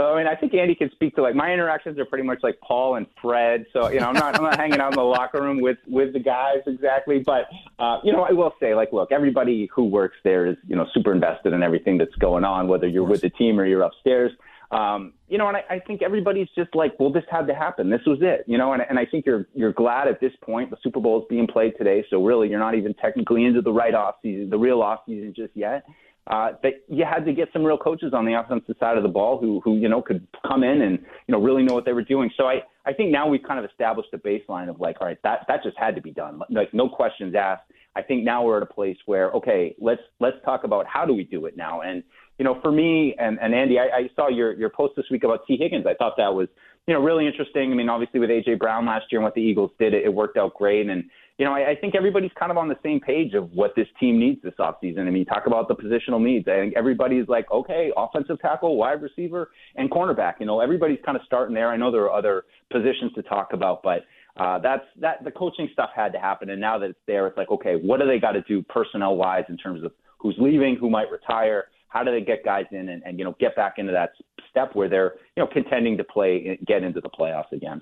So, 0.00 0.14
I 0.14 0.16
mean, 0.16 0.26
I 0.26 0.34
think 0.34 0.54
Andy 0.54 0.74
can 0.74 0.90
speak 0.92 1.14
to 1.16 1.22
like 1.22 1.34
my 1.34 1.52
interactions 1.52 1.98
are 1.98 2.06
pretty 2.06 2.24
much 2.24 2.38
like 2.42 2.58
Paul 2.66 2.94
and 2.94 3.06
Fred. 3.20 3.66
So, 3.74 3.90
you 3.90 4.00
know, 4.00 4.06
I'm 4.06 4.14
not 4.14 4.34
I'm 4.34 4.42
not 4.42 4.56
hanging 4.56 4.80
out 4.80 4.92
in 4.92 4.96
the 4.96 5.04
locker 5.04 5.42
room 5.42 5.60
with 5.60 5.76
with 5.86 6.14
the 6.14 6.18
guys 6.18 6.62
exactly, 6.66 7.18
but 7.18 7.42
uh, 7.78 7.98
you 8.02 8.10
know, 8.10 8.22
I 8.22 8.32
will 8.32 8.54
say 8.60 8.74
like, 8.74 8.94
look, 8.94 9.12
everybody 9.12 9.68
who 9.74 9.84
works 9.84 10.16
there 10.24 10.46
is 10.46 10.56
you 10.66 10.74
know 10.74 10.86
super 10.94 11.12
invested 11.12 11.52
in 11.52 11.62
everything 11.62 11.98
that's 11.98 12.14
going 12.14 12.44
on, 12.44 12.66
whether 12.66 12.88
you're 12.88 13.04
with 13.04 13.20
the 13.20 13.28
team 13.28 13.60
or 13.60 13.66
you're 13.66 13.82
upstairs. 13.82 14.32
Um, 14.70 15.12
you 15.28 15.36
know, 15.36 15.48
and 15.48 15.56
I, 15.58 15.64
I 15.68 15.78
think 15.80 16.00
everybody's 16.00 16.48
just 16.56 16.74
like, 16.74 16.98
well, 16.98 17.12
this 17.12 17.24
had 17.30 17.46
to 17.48 17.54
happen. 17.54 17.90
This 17.90 18.02
was 18.06 18.20
it, 18.22 18.44
you 18.46 18.56
know, 18.56 18.72
and, 18.72 18.82
and 18.88 18.98
I 18.98 19.04
think 19.04 19.26
you're 19.26 19.48
you're 19.52 19.74
glad 19.74 20.08
at 20.08 20.18
this 20.18 20.32
point 20.40 20.70
the 20.70 20.78
Super 20.82 21.00
Bowl 21.00 21.20
is 21.20 21.26
being 21.28 21.46
played 21.46 21.74
today, 21.76 22.06
so 22.08 22.24
really 22.24 22.48
you're 22.48 22.58
not 22.58 22.74
even 22.74 22.94
technically 22.94 23.44
into 23.44 23.60
the 23.60 23.72
right 23.72 23.94
off 23.94 24.14
season, 24.22 24.48
the 24.48 24.58
real 24.58 24.80
off 24.80 25.00
season 25.04 25.34
just 25.36 25.54
yet. 25.54 25.84
Uh, 26.26 26.52
that 26.62 26.74
you 26.88 27.04
had 27.04 27.24
to 27.24 27.32
get 27.32 27.48
some 27.52 27.64
real 27.64 27.78
coaches 27.78 28.12
on 28.12 28.24
the 28.24 28.34
offensive 28.34 28.76
side 28.78 28.96
of 28.96 29.02
the 29.02 29.08
ball 29.08 29.38
who 29.38 29.60
who 29.64 29.76
you 29.76 29.88
know 29.88 30.02
could 30.02 30.26
come 30.46 30.62
in 30.62 30.82
and 30.82 30.98
you 31.26 31.32
know 31.32 31.40
really 31.40 31.62
know 31.62 31.74
what 31.74 31.84
they 31.84 31.92
were 31.92 32.04
doing. 32.04 32.30
So 32.36 32.44
I 32.44 32.62
I 32.84 32.92
think 32.92 33.10
now 33.10 33.26
we've 33.26 33.42
kind 33.42 33.58
of 33.58 33.68
established 33.68 34.10
a 34.12 34.18
baseline 34.18 34.68
of 34.68 34.78
like, 34.80 35.00
all 35.00 35.06
right, 35.06 35.18
that 35.24 35.46
that 35.48 35.62
just 35.64 35.76
had 35.78 35.94
to 35.96 36.02
be 36.02 36.12
done, 36.12 36.40
like 36.50 36.72
no 36.74 36.88
questions 36.88 37.34
asked. 37.34 37.64
I 37.96 38.02
think 38.02 38.22
now 38.22 38.44
we're 38.44 38.58
at 38.58 38.62
a 38.62 38.72
place 38.72 38.96
where 39.06 39.30
okay, 39.32 39.74
let's 39.80 40.02
let's 40.20 40.36
talk 40.44 40.64
about 40.64 40.86
how 40.86 41.04
do 41.04 41.14
we 41.14 41.24
do 41.24 41.46
it 41.46 41.56
now. 41.56 41.80
And 41.80 42.02
you 42.38 42.44
know, 42.44 42.58
for 42.62 42.70
me 42.70 43.14
and, 43.18 43.38
and 43.40 43.54
Andy, 43.54 43.78
I, 43.78 43.84
I 43.84 44.10
saw 44.14 44.28
your 44.28 44.52
your 44.54 44.70
post 44.70 44.94
this 44.96 45.06
week 45.10 45.24
about 45.24 45.46
Tee 45.46 45.56
Higgins. 45.56 45.86
I 45.86 45.94
thought 45.94 46.14
that 46.18 46.32
was 46.32 46.48
you 46.86 46.94
know 46.94 47.00
really 47.00 47.26
interesting. 47.26 47.72
I 47.72 47.74
mean, 47.74 47.88
obviously 47.88 48.20
with 48.20 48.30
AJ 48.30 48.58
Brown 48.58 48.86
last 48.86 49.06
year 49.10 49.20
and 49.20 49.24
what 49.24 49.34
the 49.34 49.42
Eagles 49.42 49.72
did, 49.78 49.94
it, 49.94 50.04
it 50.04 50.14
worked 50.14 50.36
out 50.36 50.54
great. 50.54 50.88
And 50.88 51.10
you 51.40 51.46
know, 51.46 51.54
I, 51.54 51.70
I 51.70 51.74
think 51.74 51.94
everybody's 51.94 52.30
kind 52.38 52.52
of 52.52 52.58
on 52.58 52.68
the 52.68 52.76
same 52.82 53.00
page 53.00 53.32
of 53.32 53.50
what 53.52 53.72
this 53.74 53.86
team 53.98 54.20
needs 54.20 54.42
this 54.42 54.52
offseason. 54.60 55.06
I 55.06 55.10
mean, 55.10 55.24
talk 55.24 55.46
about 55.46 55.68
the 55.68 55.74
positional 55.74 56.22
needs. 56.22 56.46
I 56.46 56.56
think 56.56 56.74
everybody's 56.76 57.26
like, 57.28 57.50
okay, 57.50 57.90
offensive 57.96 58.38
tackle, 58.42 58.76
wide 58.76 59.00
receiver, 59.00 59.50
and 59.74 59.90
cornerback. 59.90 60.34
You 60.38 60.44
know, 60.44 60.60
everybody's 60.60 60.98
kind 61.02 61.16
of 61.16 61.22
starting 61.24 61.54
there. 61.54 61.70
I 61.70 61.78
know 61.78 61.90
there 61.90 62.04
are 62.04 62.12
other 62.12 62.44
positions 62.70 63.14
to 63.14 63.22
talk 63.22 63.54
about, 63.54 63.82
but 63.82 64.04
uh, 64.36 64.58
that's 64.58 64.84
that 65.00 65.24
the 65.24 65.30
coaching 65.30 65.70
stuff 65.72 65.88
had 65.96 66.12
to 66.12 66.18
happen. 66.18 66.50
And 66.50 66.60
now 66.60 66.78
that 66.78 66.90
it's 66.90 66.98
there, 67.06 67.26
it's 67.26 67.38
like, 67.38 67.50
okay, 67.50 67.76
what 67.76 68.00
do 68.00 68.06
they 68.06 68.18
got 68.18 68.32
to 68.32 68.42
do 68.42 68.60
personnel 68.64 69.16
wise 69.16 69.44
in 69.48 69.56
terms 69.56 69.82
of 69.82 69.92
who's 70.18 70.36
leaving, 70.38 70.76
who 70.76 70.90
might 70.90 71.10
retire? 71.10 71.68
How 71.88 72.04
do 72.04 72.10
they 72.10 72.20
get 72.20 72.44
guys 72.44 72.66
in 72.70 72.90
and, 72.90 73.02
and 73.06 73.18
you 73.18 73.24
know 73.24 73.34
get 73.40 73.56
back 73.56 73.76
into 73.78 73.92
that 73.92 74.10
step 74.50 74.72
where 74.74 74.90
they're 74.90 75.14
you 75.38 75.42
know 75.42 75.48
contending 75.50 75.96
to 75.96 76.04
play, 76.04 76.58
get 76.66 76.82
into 76.82 77.00
the 77.00 77.08
playoffs 77.08 77.50
again? 77.52 77.80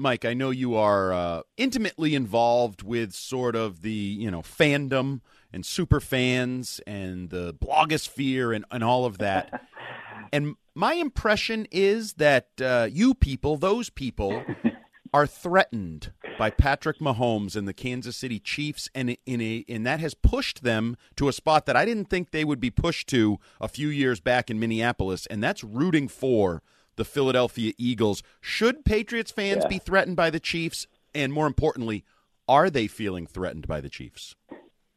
Mike, 0.00 0.24
I 0.24 0.32
know 0.32 0.48
you 0.48 0.76
are 0.76 1.12
uh, 1.12 1.42
intimately 1.58 2.14
involved 2.14 2.82
with 2.82 3.12
sort 3.12 3.54
of 3.54 3.82
the 3.82 3.90
you 3.90 4.30
know 4.30 4.40
fandom 4.40 5.20
and 5.52 5.64
super 5.66 6.00
fans 6.00 6.80
and 6.86 7.28
the 7.28 7.52
blogosphere 7.52 8.56
and, 8.56 8.64
and 8.70 8.82
all 8.82 9.04
of 9.04 9.18
that. 9.18 9.66
and 10.32 10.56
my 10.74 10.94
impression 10.94 11.66
is 11.70 12.14
that 12.14 12.48
uh, 12.62 12.88
you 12.90 13.14
people, 13.14 13.58
those 13.58 13.90
people, 13.90 14.42
are 15.12 15.26
threatened 15.26 16.12
by 16.38 16.48
Patrick 16.48 16.98
Mahomes 16.98 17.54
and 17.54 17.68
the 17.68 17.74
Kansas 17.74 18.16
City 18.16 18.38
Chiefs, 18.38 18.88
and 18.94 19.18
in 19.26 19.42
a 19.42 19.66
and 19.68 19.86
that 19.86 20.00
has 20.00 20.14
pushed 20.14 20.62
them 20.62 20.96
to 21.16 21.28
a 21.28 21.32
spot 21.32 21.66
that 21.66 21.76
I 21.76 21.84
didn't 21.84 22.06
think 22.06 22.30
they 22.30 22.44
would 22.46 22.60
be 22.60 22.70
pushed 22.70 23.06
to 23.08 23.38
a 23.60 23.68
few 23.68 23.88
years 23.88 24.18
back 24.18 24.50
in 24.50 24.58
Minneapolis, 24.58 25.26
and 25.26 25.42
that's 25.42 25.62
rooting 25.62 26.08
for 26.08 26.62
the 26.96 27.04
Philadelphia 27.04 27.72
Eagles. 27.78 28.22
Should 28.40 28.84
Patriots 28.84 29.30
fans 29.30 29.62
Yeah. 29.62 29.68
be 29.68 29.78
threatened 29.78 30.16
by 30.16 30.30
the 30.30 30.40
Chiefs? 30.40 30.86
And 31.14 31.32
more 31.32 31.46
importantly, 31.46 32.04
are 32.48 32.70
they 32.70 32.86
feeling 32.86 33.26
threatened 33.26 33.66
by 33.66 33.80
the 33.80 33.88
Chiefs? 33.88 34.34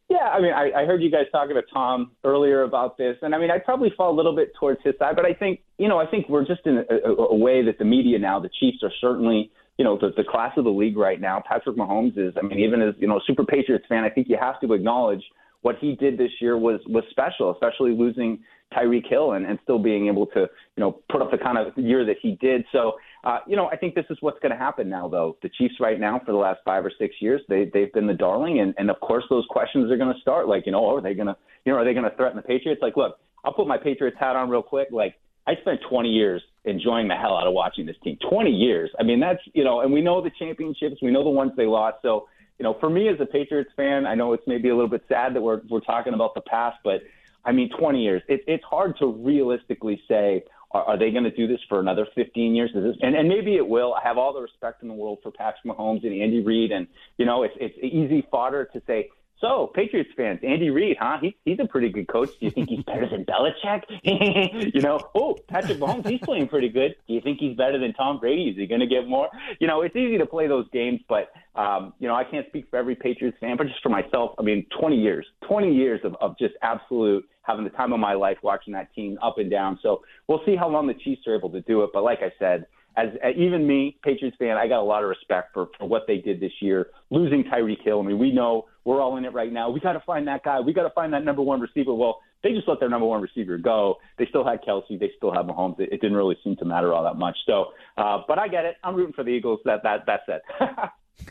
Yeah, 0.10 0.30
I 0.30 0.40
mean, 0.42 0.54
I, 0.54 0.72
I 0.82 0.86
heard 0.86 1.02
you 1.02 1.10
guys 1.10 1.26
talking 1.32 1.56
to 1.56 1.64
Tom 1.74 2.12
earlier 2.24 2.62
about 2.64 2.98
this, 2.98 3.18
and 3.24 3.34
I 3.34 3.40
mean, 3.40 3.50
I'd 3.50 3.66
probably 3.66 3.92
fall 3.98 4.14
a 4.14 4.16
little 4.16 4.36
bit 4.36 4.54
towards 4.60 4.80
his 4.84 4.94
side, 5.00 5.16
but 5.16 5.26
I 5.26 5.34
think, 5.34 5.62
you 5.80 5.88
know, 5.88 5.98
I 5.98 6.06
think 6.06 6.30
we're 6.30 6.46
just 6.46 6.62
in 6.66 6.78
a, 6.78 7.10
a, 7.10 7.16
a 7.32 7.36
way 7.36 7.64
that 7.64 7.80
the 7.80 7.86
media 7.86 8.20
now, 8.20 8.40
the 8.40 8.50
Chiefs 8.60 8.78
are 8.84 8.92
certainly, 9.02 9.50
you 9.80 9.84
know, 9.86 9.98
the, 9.98 10.12
the 10.16 10.24
class 10.24 10.52
of 10.56 10.66
the 10.66 10.70
league 10.70 10.98
right 10.98 11.20
now. 11.20 11.42
Patrick 11.48 11.78
Mahomes 11.78 12.16
is, 12.16 12.36
I 12.38 12.46
mean, 12.46 12.60
even 12.60 12.80
as 12.82 12.94
you 13.00 13.08
know, 13.08 13.18
a 13.18 13.22
super 13.26 13.44
Patriots 13.44 13.86
fan, 13.90 14.04
I 14.04 14.10
think 14.10 14.30
you 14.30 14.38
have 14.40 14.60
to 14.62 14.74
acknowledge 14.74 15.24
what 15.62 15.78
he 15.80 15.96
did 15.96 16.18
this 16.20 16.32
year 16.42 16.58
was 16.58 16.80
was 16.88 17.04
special, 17.10 17.52
especially 17.52 17.92
losing 17.98 18.44
Tyreek 18.76 19.08
Hill 19.08 19.34
and, 19.34 19.46
and 19.46 19.60
still 19.64 19.80
being 19.80 20.08
able 20.08 20.26
to, 20.28 20.40
you 20.42 20.48
know, 20.80 21.00
put 21.12 21.22
up 21.22 21.32
the 21.32 21.38
kind 21.38 21.58
of 21.58 21.78
year 21.78 22.06
that 22.06 22.18
he 22.22 22.38
did. 22.42 22.66
So, 22.72 22.94
uh, 23.24 23.40
you 23.48 23.56
know, 23.56 23.70
I 23.72 23.78
think 23.78 23.96
this 23.96 24.06
is 24.10 24.18
what's 24.22 24.40
going 24.40 24.52
to 24.52 24.58
happen 24.58 24.90
now, 24.90 25.08
though. 25.08 25.38
The 25.42 25.50
Chiefs 25.50 25.76
right 25.80 26.00
now, 26.00 26.20
for 26.26 26.32
the 26.32 26.38
last 26.38 26.60
five 26.66 26.86
or 26.86 26.92
six 26.98 27.16
years, 27.20 27.42
they 27.48 27.70
they've 27.74 27.92
been 27.94 28.08
the 28.08 28.14
darling, 28.14 28.60
and 28.60 28.74
and 28.78 28.90
of 28.90 29.00
course 29.00 29.24
those 29.30 29.46
questions 29.50 29.92
are 29.92 29.98
going 29.98 30.14
to 30.14 30.20
start. 30.22 30.48
Like, 30.48 30.66
you 30.66 30.72
know, 30.72 30.86
are 30.86 31.02
they 31.02 31.14
going 31.14 31.28
to, 31.28 31.36
you 31.66 31.72
know, 31.72 31.80
are 31.80 31.86
they 31.86 31.94
going 31.94 32.10
to 32.10 32.16
threaten 32.16 32.36
the 32.36 32.44
Patriots? 32.44 32.82
Like, 32.82 32.98
look, 32.98 33.18
I'll 33.46 33.54
put 33.54 33.68
my 33.68 33.78
Patriots 33.78 34.18
hat 34.20 34.36
on 34.36 34.50
real 34.50 34.64
quick. 34.64 34.90
Like, 34.92 35.16
I 35.48 35.56
spent 35.62 35.80
20 35.90 36.10
years 36.10 36.42
enjoying 36.66 37.08
the 37.08 37.16
hell 37.16 37.36
out 37.38 37.48
of 37.48 37.54
watching 37.54 37.86
this 37.86 37.98
team. 38.04 38.18
20 38.30 38.50
years. 38.50 38.90
I 39.00 39.04
mean, 39.04 39.20
that's 39.20 39.42
you 39.54 39.64
know, 39.64 39.82
and 39.82 39.92
we 39.92 40.02
know 40.02 40.22
the 40.22 40.32
championships, 40.40 40.98
we 41.02 41.12
know 41.12 41.24
the 41.24 41.30
ones 41.30 41.52
they 41.58 41.66
lost. 41.66 41.98
So, 42.02 42.28
you 42.60 42.64
know, 42.64 42.78
for 42.80 42.90
me 42.90 43.10
as 43.10 43.16
a 43.20 43.26
Patriots 43.26 43.72
fan, 43.76 44.06
I 44.06 44.16
know 44.16 44.34
it's 44.34 44.44
maybe 44.48 44.70
a 44.70 44.76
little 44.76 44.90
bit 44.90 45.04
sad 45.10 45.36
that 45.36 45.42
we're 45.42 45.62
we're 45.70 45.82
talking 45.82 46.14
about 46.14 46.34
the 46.36 46.42
past, 46.42 46.78
but 46.84 47.02
I 47.46 47.52
mean, 47.52 47.70
20 47.78 48.02
years. 48.02 48.22
It, 48.28 48.42
it's 48.48 48.64
hard 48.64 48.96
to 49.00 49.08
realistically 49.08 50.02
say, 50.08 50.44
are, 50.72 50.84
are 50.84 51.00
they 51.00 51.12
going 51.12 51.24
to 51.24 51.32
do 51.32 51.48
this 51.48 51.60
for 51.70 51.80
another 51.80 52.08
15 52.16 52.56
years? 52.56 52.72
Is 52.76 52.84
this, 52.84 52.96
and, 53.02 53.16
and 53.16 53.28
maybe 53.28 53.56
it 53.56 53.68
will. 53.68 53.94
I 53.94 54.02
have 54.08 54.18
all 54.18 54.34
the 54.34 54.42
respect 54.42 54.82
in 54.82 54.88
the 54.88 54.94
world 54.94 55.20
for 55.22 55.32
Patrick 55.32 55.66
Mahomes 55.66 56.04
and 56.04 56.20
Andy 56.20 56.42
Reid, 56.42 56.72
and 56.72 56.88
you 57.18 57.26
know, 57.26 57.44
it's 57.44 57.56
it's 57.60 57.78
easy 57.82 58.26
fodder 58.32 58.70
to 58.74 58.82
say 58.88 59.10
so 59.44 59.70
Patriots 59.76 60.10
fans, 60.16 60.40
Andy 60.42 60.70
Reid, 60.70 60.96
huh? 60.98 61.18
He, 61.20 61.36
he's 61.44 61.60
a 61.60 61.68
pretty 61.68 61.90
good 61.90 62.08
coach. 62.08 62.30
Do 62.40 62.46
you 62.46 62.52
think 62.52 62.70
he's 62.70 62.84
better 62.84 63.10
than 63.10 63.26
Belichick? 63.26 63.84
you 64.74 64.80
know, 64.80 65.02
oh, 65.14 65.38
Patrick 65.50 65.80
Mahomes, 65.80 66.08
he's 66.08 66.22
playing 66.22 66.48
pretty 66.48 66.70
good. 66.70 66.96
Do 67.08 67.14
you 67.14 67.20
think 67.20 67.40
he's 67.40 67.58
better 67.58 67.78
than 67.78 67.92
Tom 67.94 68.20
Brady? 68.20 68.44
Is 68.44 68.56
he 68.56 68.68
going 68.68 68.80
to 68.80 68.88
get 68.88 69.06
more? 69.06 69.28
You 69.60 69.68
know, 69.68 69.82
it's 69.82 69.98
easy 69.98 70.18
to 70.18 70.26
play 70.26 70.48
those 70.48 70.66
games, 70.72 71.02
but 71.10 71.30
um, 71.56 71.94
you 72.00 72.08
know, 72.08 72.16
I 72.16 72.24
can't 72.24 72.48
speak 72.48 72.70
for 72.70 72.78
every 72.78 72.96
Patriots 72.96 73.38
fan, 73.42 73.58
but 73.58 73.68
just 73.68 73.84
for 73.84 73.90
myself. 73.90 74.32
I 74.40 74.44
mean, 74.44 74.66
20 74.80 74.96
years, 74.96 75.26
20 75.46 75.74
years 75.74 76.00
of, 76.06 76.16
of 76.22 76.38
just 76.40 76.54
absolute 76.62 77.26
having 77.42 77.66
the 77.66 77.70
time 77.72 77.92
of 77.92 78.00
my 78.00 78.14
life 78.14 78.38
watching 78.44 78.74
that 78.74 78.94
team 78.94 79.18
up 79.22 79.40
and 79.40 79.52
down. 79.52 79.78
So 79.84 80.04
we'll 80.28 80.42
see 80.46 80.56
how 80.56 80.70
long 80.70 80.88
the 80.88 80.94
Chiefs 80.94 81.28
are 81.28 81.36
able 81.36 81.50
to 81.52 81.62
do 81.62 81.84
it. 81.84 81.90
But 81.94 82.04
like 82.04 82.20
I 82.22 82.32
said, 82.40 82.66
as, 82.96 83.10
as 83.24 83.36
even 83.36 83.66
me, 83.66 83.98
Patriots 84.04 84.38
fan, 84.38 84.58
I 84.58 84.68
got 84.68 84.80
a 84.80 84.84
lot 84.84 85.04
of 85.04 85.10
respect 85.10 85.54
for, 85.54 85.68
for 85.78 85.88
what 85.88 86.04
they 86.08 86.18
did 86.18 86.40
this 86.40 86.52
year, 86.62 86.88
losing 87.10 87.44
Tyreek 87.44 87.82
Hill. 87.84 88.00
I 88.00 88.04
mean, 88.04 88.20
we 88.20 88.32
know 88.32 88.66
we're 88.86 89.02
all 89.02 89.18
in 89.18 89.26
it 89.26 89.34
right 89.34 89.52
now. 89.52 89.70
We 89.70 89.80
got 89.80 89.94
to 89.94 90.02
find 90.02 90.28
that 90.28 90.44
guy. 90.44 90.60
We 90.60 90.74
got 90.74 90.84
to 90.84 90.90
find 90.92 91.14
that 91.14 91.24
number 91.24 91.42
one 91.42 91.60
receiver. 91.60 91.94
Well, 91.94 92.20
they 92.44 92.52
just 92.52 92.68
let 92.68 92.80
their 92.80 92.90
number 92.90 93.08
one 93.08 93.22
receiver 93.22 93.58
go. 93.58 93.96
They 94.18 94.26
still 94.28 94.46
had 94.46 94.62
Kelce. 94.62 95.00
They 95.00 95.12
still 95.18 95.34
have 95.34 95.46
Mahomes. 95.46 95.80
It, 95.80 95.90
it 95.94 96.02
didn't 96.02 96.18
really 96.18 96.38
seem 96.44 96.56
to 96.58 96.66
matter 96.66 96.94
all 96.94 97.04
that 97.04 97.16
much. 97.16 97.38
So, 97.46 97.68
uh, 97.98 98.20
but 98.28 98.38
I 98.38 98.48
get 98.48 98.66
it. 98.66 98.76
I'm 98.84 98.96
rooting 98.96 99.14
for 99.14 99.24
the 99.24 99.32
Eagles. 99.32 99.60
That 99.66 99.82
that 99.84 100.04
that's 100.06 100.24
it. 100.28 100.42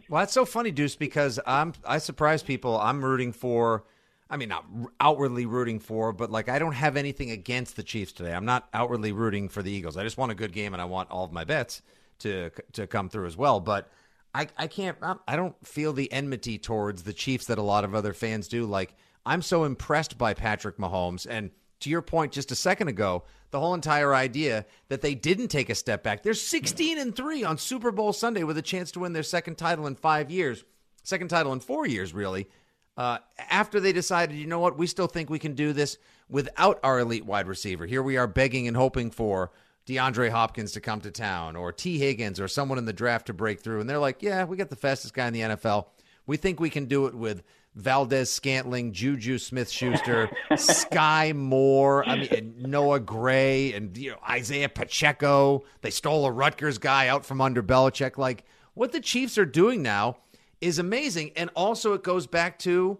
well, 0.09 0.21
that's 0.21 0.33
so 0.33 0.45
funny, 0.45 0.71
Deuce, 0.71 0.95
because 0.95 1.39
I'm 1.45 1.73
I 1.85 1.99
surprise 1.99 2.41
people. 2.41 2.77
I'm 2.79 3.05
rooting 3.05 3.31
for 3.31 3.85
I 4.29 4.37
mean, 4.37 4.49
not 4.49 4.65
outwardly 4.99 5.45
rooting 5.45 5.79
for, 5.79 6.11
but 6.11 6.29
like 6.29 6.49
I 6.49 6.59
don't 6.59 6.73
have 6.73 6.97
anything 6.97 7.31
against 7.31 7.75
the 7.75 7.83
Chiefs 7.83 8.11
today. 8.11 8.33
I'm 8.33 8.45
not 8.45 8.67
outwardly 8.73 9.11
rooting 9.11 9.49
for 9.49 9.63
the 9.63 9.71
Eagles. 9.71 9.95
I 9.97 10.03
just 10.03 10.17
want 10.17 10.31
a 10.31 10.35
good 10.35 10.51
game, 10.51 10.73
and 10.73 10.81
I 10.81 10.85
want 10.85 11.11
all 11.11 11.23
of 11.23 11.31
my 11.31 11.43
bets 11.43 11.81
to 12.19 12.51
to 12.73 12.87
come 12.87 13.09
through 13.09 13.27
as 13.27 13.37
well. 13.37 13.59
But 13.59 13.89
I 14.33 14.47
I 14.57 14.67
can't 14.67 14.97
I 15.27 15.35
don't 15.35 15.55
feel 15.65 15.93
the 15.93 16.11
enmity 16.11 16.57
towards 16.57 17.03
the 17.03 17.13
Chiefs 17.13 17.45
that 17.45 17.57
a 17.57 17.63
lot 17.63 17.83
of 17.83 17.95
other 17.95 18.13
fans 18.13 18.47
do. 18.47 18.65
Like 18.65 18.95
I'm 19.25 19.41
so 19.41 19.63
impressed 19.63 20.17
by 20.17 20.33
Patrick 20.33 20.77
Mahomes, 20.77 21.25
and 21.29 21.51
to 21.79 21.89
your 21.89 22.01
point 22.01 22.33
just 22.33 22.51
a 22.51 22.55
second 22.55 22.89
ago, 22.89 23.23
the 23.51 23.59
whole 23.59 23.73
entire 23.73 24.13
idea 24.13 24.65
that 24.89 25.01
they 25.01 25.15
didn't 25.15 25.47
take 25.47 25.69
a 25.69 25.75
step 25.75 26.03
back. 26.03 26.23
They're 26.23 26.33
16 26.33 26.97
and 26.97 27.15
three 27.15 27.43
on 27.43 27.57
Super 27.57 27.91
Bowl 27.91 28.11
Sunday 28.11 28.43
with 28.43 28.57
a 28.57 28.61
chance 28.61 28.91
to 28.91 28.99
win 28.99 29.13
their 29.13 29.23
second 29.23 29.55
title 29.55 29.87
in 29.87 29.95
five 29.95 30.31
years, 30.31 30.65
second 31.03 31.29
title 31.29 31.53
in 31.53 31.59
four 31.59 31.87
years, 31.87 32.13
really 32.13 32.49
uh, 32.97 33.19
after 33.49 33.79
they 33.79 33.93
decided, 33.93 34.35
you 34.37 34.47
know 34.47 34.59
what, 34.59 34.77
we 34.77 34.87
still 34.87 35.07
think 35.07 35.29
we 35.29 35.39
can 35.39 35.53
do 35.53 35.71
this 35.71 35.97
without 36.29 36.79
our 36.83 36.99
elite 36.99 37.25
wide 37.25 37.47
receiver. 37.47 37.85
Here 37.85 38.01
we 38.01 38.17
are 38.17 38.27
begging 38.27 38.67
and 38.67 38.75
hoping 38.75 39.11
for 39.11 39.51
DeAndre 39.85 40.31
Hopkins 40.31 40.71
to 40.73 40.81
come 40.81 40.99
to 41.01 41.11
town 41.11 41.55
or 41.55 41.71
Tee 41.71 41.99
Higgins 41.99 42.39
or 42.39 42.47
someone 42.47 42.77
in 42.77 42.85
the 42.85 42.93
draft 42.93 43.27
to 43.27 43.33
break 43.33 43.61
through. 43.61 43.79
And 43.79 43.89
they're 43.89 43.99
like, 43.99 44.23
yeah, 44.23 44.43
we 44.43 44.57
got 44.57 44.69
the 44.69 44.75
fastest 44.75 45.13
guy 45.13 45.27
in 45.27 45.33
the 45.33 45.41
NFL. 45.41 45.87
We 46.25 46.37
think 46.37 46.59
we 46.59 46.69
can 46.69 46.85
do 46.85 47.05
it 47.05 47.13
with 47.13 47.43
Valdes-Scantling, 47.75 48.91
Juju 48.91 49.37
Smith 49.37 49.69
Schuster, 49.69 50.29
Skyy 50.51 51.35
Moore, 51.35 52.03
I 52.09 52.17
mean, 52.17 52.55
Noah 52.57 52.99
Gray, 52.99 53.73
and 53.73 53.95
you 53.95 54.11
know, 54.11 54.17
Isaiah 54.27 54.67
Pacheco. 54.67 55.63
They 55.81 55.91
stole 55.91 56.25
a 56.25 56.31
Rutgers 56.31 56.79
guy 56.79 57.07
out 57.07 57.25
from 57.25 57.39
under 57.39 57.61
Belichick. 57.61 58.17
Like, 58.17 58.43
what 58.73 58.91
the 58.91 58.99
Chiefs 58.99 59.37
are 59.37 59.45
doing 59.45 59.83
now 59.83 60.17
is 60.61 60.79
amazing. 60.79 61.31
And 61.35 61.49
also, 61.55 61.93
it 61.93 62.03
goes 62.03 62.27
back 62.27 62.59
to 62.59 62.99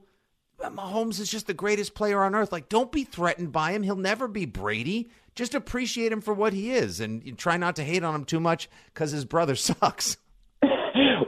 Mahomes 0.62 1.20
is 1.20 1.30
just 1.30 1.48
the 1.48 1.54
greatest 1.54 1.94
player 1.94 2.24
on 2.24 2.36
earth. 2.36 2.52
Like, 2.52 2.70
don't 2.70 2.92
be 2.92 3.04
threatened 3.04 3.52
by 3.52 3.72
him. 3.72 3.84
He'll 3.84 3.96
never 3.96 4.28
be 4.28 4.46
Brady. 4.46 5.10
Just 5.36 5.54
appreciate 5.54 6.12
him 6.12 6.22
for 6.22 6.34
what 6.34 6.54
he 6.54 6.72
is 6.72 7.00
and 7.00 7.38
try 7.38 7.58
not 7.58 7.76
to 7.76 7.84
hate 7.84 8.04
on 8.04 8.16
him 8.16 8.26
too 8.26 8.40
much 8.40 8.70
because 8.94 9.12
his 9.12 9.24
brother 9.26 9.56
sucks. 9.56 10.18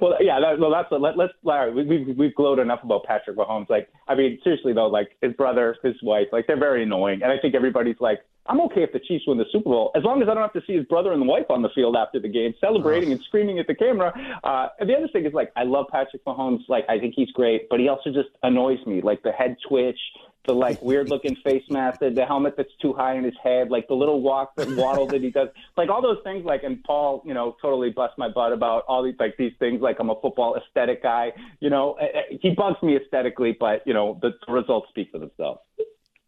well, 0.01 0.15
yeah, 0.19 0.39
that, 0.39 0.59
well, 0.59 0.71
that's 0.71 0.87
let, 0.91 1.15
let's 1.15 1.33
Larry. 1.43 1.73
We, 1.73 1.83
we've 1.83 2.17
we've 2.17 2.35
glowed 2.35 2.57
enough 2.57 2.83
about 2.83 3.03
Patrick 3.03 3.37
Mahomes. 3.37 3.69
Like, 3.69 3.89
I 4.07 4.15
mean, 4.15 4.39
seriously 4.43 4.73
though, 4.73 4.87
like 4.87 5.15
his 5.21 5.33
brother, 5.33 5.75
his 5.83 5.95
wife, 6.01 6.27
like 6.31 6.47
they're 6.47 6.57
very 6.59 6.83
annoying, 6.83 7.21
and 7.21 7.31
I 7.31 7.37
think 7.37 7.53
everybody's 7.53 7.99
like, 7.99 8.19
I'm 8.49 8.59
okay 8.61 8.81
if 8.81 8.91
the 8.91 8.99
Chiefs 8.99 9.25
win 9.27 9.37
the 9.37 9.45
Super 9.51 9.69
Bowl 9.69 9.91
as 9.95 10.03
long 10.03 10.23
as 10.23 10.27
I 10.27 10.33
don't 10.33 10.41
have 10.41 10.53
to 10.53 10.63
see 10.65 10.75
his 10.75 10.85
brother 10.85 11.13
and 11.13 11.21
the 11.21 11.25
wife 11.25 11.45
on 11.51 11.61
the 11.61 11.69
field 11.75 11.95
after 11.95 12.19
the 12.19 12.27
game 12.27 12.55
celebrating 12.59 13.11
and 13.11 13.21
screaming 13.21 13.59
at 13.59 13.67
the 13.67 13.75
camera. 13.75 14.11
Uh, 14.43 14.69
and 14.79 14.89
the 14.89 14.95
other 14.95 15.07
thing 15.07 15.25
is 15.25 15.33
like 15.33 15.51
I 15.55 15.63
love 15.63 15.85
Patrick 15.91 16.25
Mahomes. 16.25 16.67
Like 16.67 16.85
I 16.89 16.99
think 16.99 17.13
he's 17.15 17.29
great, 17.31 17.69
but 17.69 17.79
he 17.79 17.87
also 17.87 18.11
just 18.11 18.29
annoys 18.41 18.83
me. 18.87 19.01
Like 19.01 19.21
the 19.21 19.31
head 19.31 19.55
twitch, 19.67 19.99
the 20.47 20.53
like 20.53 20.81
weird 20.81 21.09
looking 21.13 21.35
face 21.43 21.63
mask, 21.69 21.99
the, 21.99 22.09
the 22.09 22.25
helmet 22.25 22.55
that's 22.57 22.73
too 22.81 22.91
high 22.91 23.15
in 23.15 23.23
his 23.23 23.35
head, 23.43 23.69
like 23.69 23.87
the 23.87 23.93
little 23.93 24.19
walk 24.19 24.55
that 24.55 24.67
waddle 24.75 25.05
that 25.07 25.21
he 25.21 25.29
does, 25.29 25.49
like 25.77 25.89
all 25.89 26.01
those 26.01 26.23
things. 26.23 26.43
Like 26.43 26.63
and 26.63 26.83
Paul, 26.83 27.21
you 27.25 27.35
know, 27.35 27.55
totally 27.61 27.91
bust 27.91 28.15
my 28.17 28.29
butt 28.29 28.51
about 28.51 28.83
all 28.87 29.03
these 29.03 29.15
like 29.19 29.37
these 29.37 29.53
things. 29.59 29.79
Like 29.79 29.97
I'm 29.99 30.09
a 30.09 30.19
football 30.19 30.55
aesthetic 30.55 31.03
guy. 31.03 31.33
You 31.59 31.69
know, 31.69 31.93
eh, 32.01 32.05
eh, 32.15 32.37
he 32.41 32.55
bugs 32.55 32.81
me 32.81 32.97
aesthetically, 32.97 33.55
but 33.59 33.83
you 33.85 33.93
know 33.93 34.19
the 34.23 34.31
results 34.51 34.89
speak 34.89 35.11
for 35.11 35.19
themselves. 35.19 35.59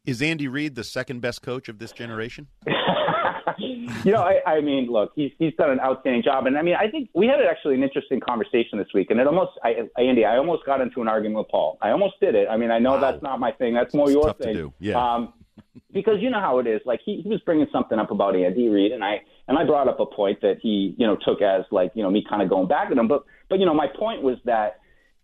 Is 0.06 0.22
Andy 0.22 0.48
Reid 0.48 0.76
the 0.76 0.84
second 0.84 1.22
best 1.22 1.42
coach 1.42 1.70
of 1.70 1.78
this 1.78 1.92
generation? 1.92 2.48
you 3.58 4.12
know, 4.12 4.24
I, 4.24 4.40
I 4.48 4.62
mean, 4.62 4.88
look, 4.90 5.12
he's 5.16 5.32
he's 5.38 5.54
done 5.56 5.70
an 5.70 5.80
outstanding 5.80 6.24
job, 6.24 6.48
and 6.48 6.58
I 6.58 6.64
mean, 6.64 6.76
I 6.76 6.90
think 6.90 7.10
we 7.14 7.28
had 7.28 7.40
actually 7.48 7.76
an 7.76 7.84
interesting 7.84 8.20
conversation 8.20 8.80
this 8.80 8.88
week, 8.96 9.12
and 9.12 9.20
it 9.20 9.28
almost, 9.28 9.52
I, 9.64 9.88
Andy, 9.98 10.26
I 10.26 10.38
almost 10.38 10.66
got 10.66 10.82
into 10.82 11.02
an 11.02 11.08
argument 11.08 11.38
with 11.40 11.50
Paul. 11.50 11.78
I 11.82 11.92
almost 11.92 12.16
did 12.20 12.34
it. 12.34 12.48
I 12.50 12.58
mean, 12.58 12.72
I 12.72 12.80
know 12.80 12.94
wow. 12.94 13.00
that's 13.00 13.22
not 13.22 13.40
my 13.40 13.52
thing. 13.52 13.76
That's 13.76 13.94
more 13.94 14.10
it's 14.10 14.14
your 14.14 14.34
thing. 14.34 14.74
Yeah. 14.80 14.98
Um, 14.98 15.34
because 15.94 16.16
you 16.20 16.32
know 16.32 16.40
how 16.40 16.58
it 16.60 16.68
is. 16.68 16.82
Like 16.86 17.02
he, 17.06 17.22
he 17.22 17.30
was 17.30 17.40
bringing 17.42 17.68
something 17.72 18.00
up 18.00 18.10
about 18.10 18.36
Andy 18.36 18.70
Reid, 18.70 18.92
and 18.92 19.04
I 19.04 19.22
and 19.48 19.58
I 19.58 19.66
brought 19.66 19.88
up 19.88 20.00
a 20.00 20.06
point 20.08 20.42
that 20.42 20.58
he, 20.62 20.96
you 20.98 21.06
know, 21.06 21.16
took 21.24 21.44
as 21.44 21.66
like, 21.70 21.92
you 21.94 22.02
know, 22.02 22.10
me 22.10 22.26
kind 22.28 22.42
of 22.42 22.50
going 22.50 22.68
back 22.68 22.90
at 22.90 22.98
him. 22.98 23.08
But 23.08 23.24
but 23.50 23.60
you 23.60 23.68
know, 23.68 23.74
my 23.76 23.88
point 23.88 24.24
was 24.24 24.38
that 24.46 24.80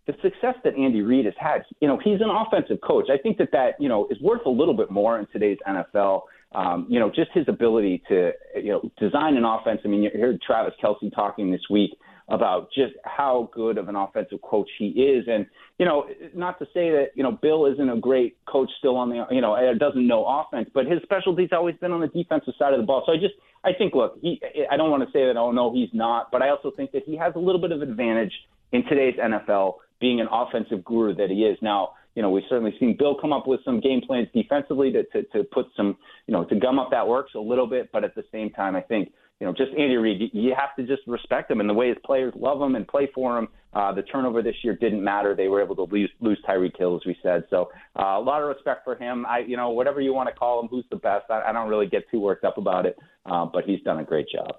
the 0.08 0.14
success 0.22 0.54
that 0.64 0.74
Andy 0.74 1.02
Reid 1.02 1.26
has 1.26 1.34
had, 1.38 1.64
you 1.80 1.86
know, 1.86 2.00
he's 2.02 2.20
an 2.22 2.30
offensive 2.30 2.80
coach. 2.80 3.08
I 3.12 3.18
think 3.18 3.36
that 3.36 3.52
that, 3.52 3.74
you 3.78 3.90
know, 3.90 4.08
is 4.10 4.18
worth 4.22 4.44
a 4.46 4.50
little 4.50 4.74
bit 4.74 4.90
more 4.90 5.18
in 5.18 5.26
today's 5.32 5.58
NFL. 5.68 6.22
Um, 6.52 6.86
you 6.88 6.98
know, 6.98 7.10
just 7.10 7.30
his 7.34 7.44
ability 7.46 8.02
to, 8.08 8.32
you 8.56 8.72
know, 8.72 8.90
design 8.98 9.36
an 9.36 9.44
offense. 9.44 9.82
I 9.84 9.88
mean, 9.88 10.02
you 10.02 10.10
heard 10.18 10.40
Travis 10.40 10.72
Kelce 10.82 11.14
talking 11.14 11.50
this 11.50 11.60
week 11.68 11.90
about 12.30 12.70
just 12.74 12.94
how 13.04 13.50
good 13.52 13.76
of 13.76 13.90
an 13.90 13.96
offensive 13.96 14.40
coach 14.40 14.68
he 14.78 14.88
is. 14.88 15.26
And, 15.28 15.46
you 15.78 15.84
know, 15.84 16.06
not 16.34 16.58
to 16.60 16.64
say 16.72 16.88
that, 16.90 17.08
you 17.14 17.22
know, 17.22 17.32
Bill 17.32 17.66
isn't 17.66 17.88
a 17.88 17.98
great 17.98 18.38
coach 18.46 18.70
still 18.78 18.96
on 18.96 19.10
the, 19.10 19.26
you 19.30 19.42
know, 19.42 19.56
doesn't 19.78 20.06
know 20.06 20.24
offense, 20.24 20.70
but 20.72 20.86
his 20.86 21.02
specialty's 21.02 21.50
always 21.52 21.76
been 21.76 21.92
on 21.92 22.00
the 22.00 22.08
defensive 22.08 22.54
side 22.58 22.72
of 22.72 22.80
the 22.80 22.86
ball. 22.86 23.02
So 23.04 23.12
I 23.12 23.16
just, 23.16 23.34
I 23.62 23.72
think, 23.76 23.94
look, 23.94 24.18
he, 24.22 24.40
I 24.70 24.78
don't 24.78 24.90
want 24.90 25.02
to 25.02 25.12
say 25.12 25.26
that, 25.26 25.36
oh, 25.36 25.52
no, 25.52 25.70
he's 25.70 25.90
not, 25.92 26.30
but 26.32 26.40
I 26.40 26.48
also 26.48 26.70
think 26.70 26.92
that 26.92 27.02
he 27.04 27.14
has 27.18 27.34
a 27.34 27.38
little 27.38 27.60
bit 27.60 27.72
of 27.72 27.82
advantage 27.82 28.32
in 28.72 28.84
today's 28.84 29.16
NFL 29.18 29.74
being 30.00 30.20
an 30.20 30.28
offensive 30.30 30.84
guru 30.84 31.14
that 31.14 31.30
he 31.30 31.44
is. 31.44 31.58
Now, 31.62 31.90
you 32.14 32.22
know, 32.22 32.30
we've 32.30 32.44
certainly 32.48 32.74
seen 32.80 32.96
Bill 32.98 33.16
come 33.20 33.32
up 33.32 33.46
with 33.46 33.60
some 33.64 33.80
game 33.80 34.00
plans 34.04 34.28
defensively 34.34 34.90
to, 34.92 35.04
to, 35.04 35.22
to 35.28 35.44
put 35.44 35.66
some, 35.76 35.96
you 36.26 36.32
know, 36.32 36.44
to 36.44 36.56
gum 36.56 36.78
up 36.78 36.90
that 36.90 37.06
works 37.06 37.32
a 37.36 37.38
little 37.38 37.66
bit. 37.66 37.90
But 37.92 38.02
at 38.02 38.14
the 38.14 38.24
same 38.32 38.50
time, 38.50 38.74
I 38.74 38.80
think, 38.80 39.12
you 39.38 39.46
know, 39.46 39.52
just 39.52 39.70
Andy 39.78 39.96
Reid, 39.96 40.30
you 40.32 40.52
have 40.58 40.74
to 40.76 40.82
just 40.82 41.06
respect 41.06 41.48
him 41.48 41.60
and 41.60 41.70
the 41.70 41.74
way 41.74 41.88
his 41.88 41.96
players 42.04 42.32
love 42.36 42.60
him 42.60 42.74
and 42.74 42.88
play 42.88 43.08
for 43.14 43.38
him. 43.38 43.46
Uh, 43.72 43.92
the 43.92 44.02
turnover 44.02 44.42
this 44.42 44.56
year 44.64 44.74
didn't 44.74 45.04
matter. 45.04 45.36
They 45.36 45.46
were 45.46 45.62
able 45.62 45.76
to 45.76 45.84
lose, 45.84 46.10
lose 46.20 46.38
Tyreek 46.48 46.76
Hill, 46.76 46.96
as 46.96 47.02
we 47.06 47.16
said. 47.22 47.44
So 47.50 47.70
uh, 47.96 48.18
a 48.18 48.20
lot 48.20 48.42
of 48.42 48.48
respect 48.48 48.82
for 48.82 48.96
him. 48.96 49.24
I, 49.26 49.40
you 49.46 49.56
know, 49.56 49.70
whatever 49.70 50.00
you 50.00 50.12
want 50.12 50.28
to 50.28 50.34
call 50.34 50.60
him, 50.60 50.66
who's 50.68 50.86
the 50.90 50.96
best, 50.96 51.26
I, 51.30 51.42
I 51.42 51.52
don't 51.52 51.68
really 51.68 51.86
get 51.86 52.10
too 52.10 52.18
worked 52.18 52.44
up 52.44 52.58
about 52.58 52.84
it. 52.86 52.96
Uh, 53.26 53.46
but 53.46 53.64
he's 53.64 53.80
done 53.82 54.00
a 54.00 54.04
great 54.04 54.26
job. 54.28 54.56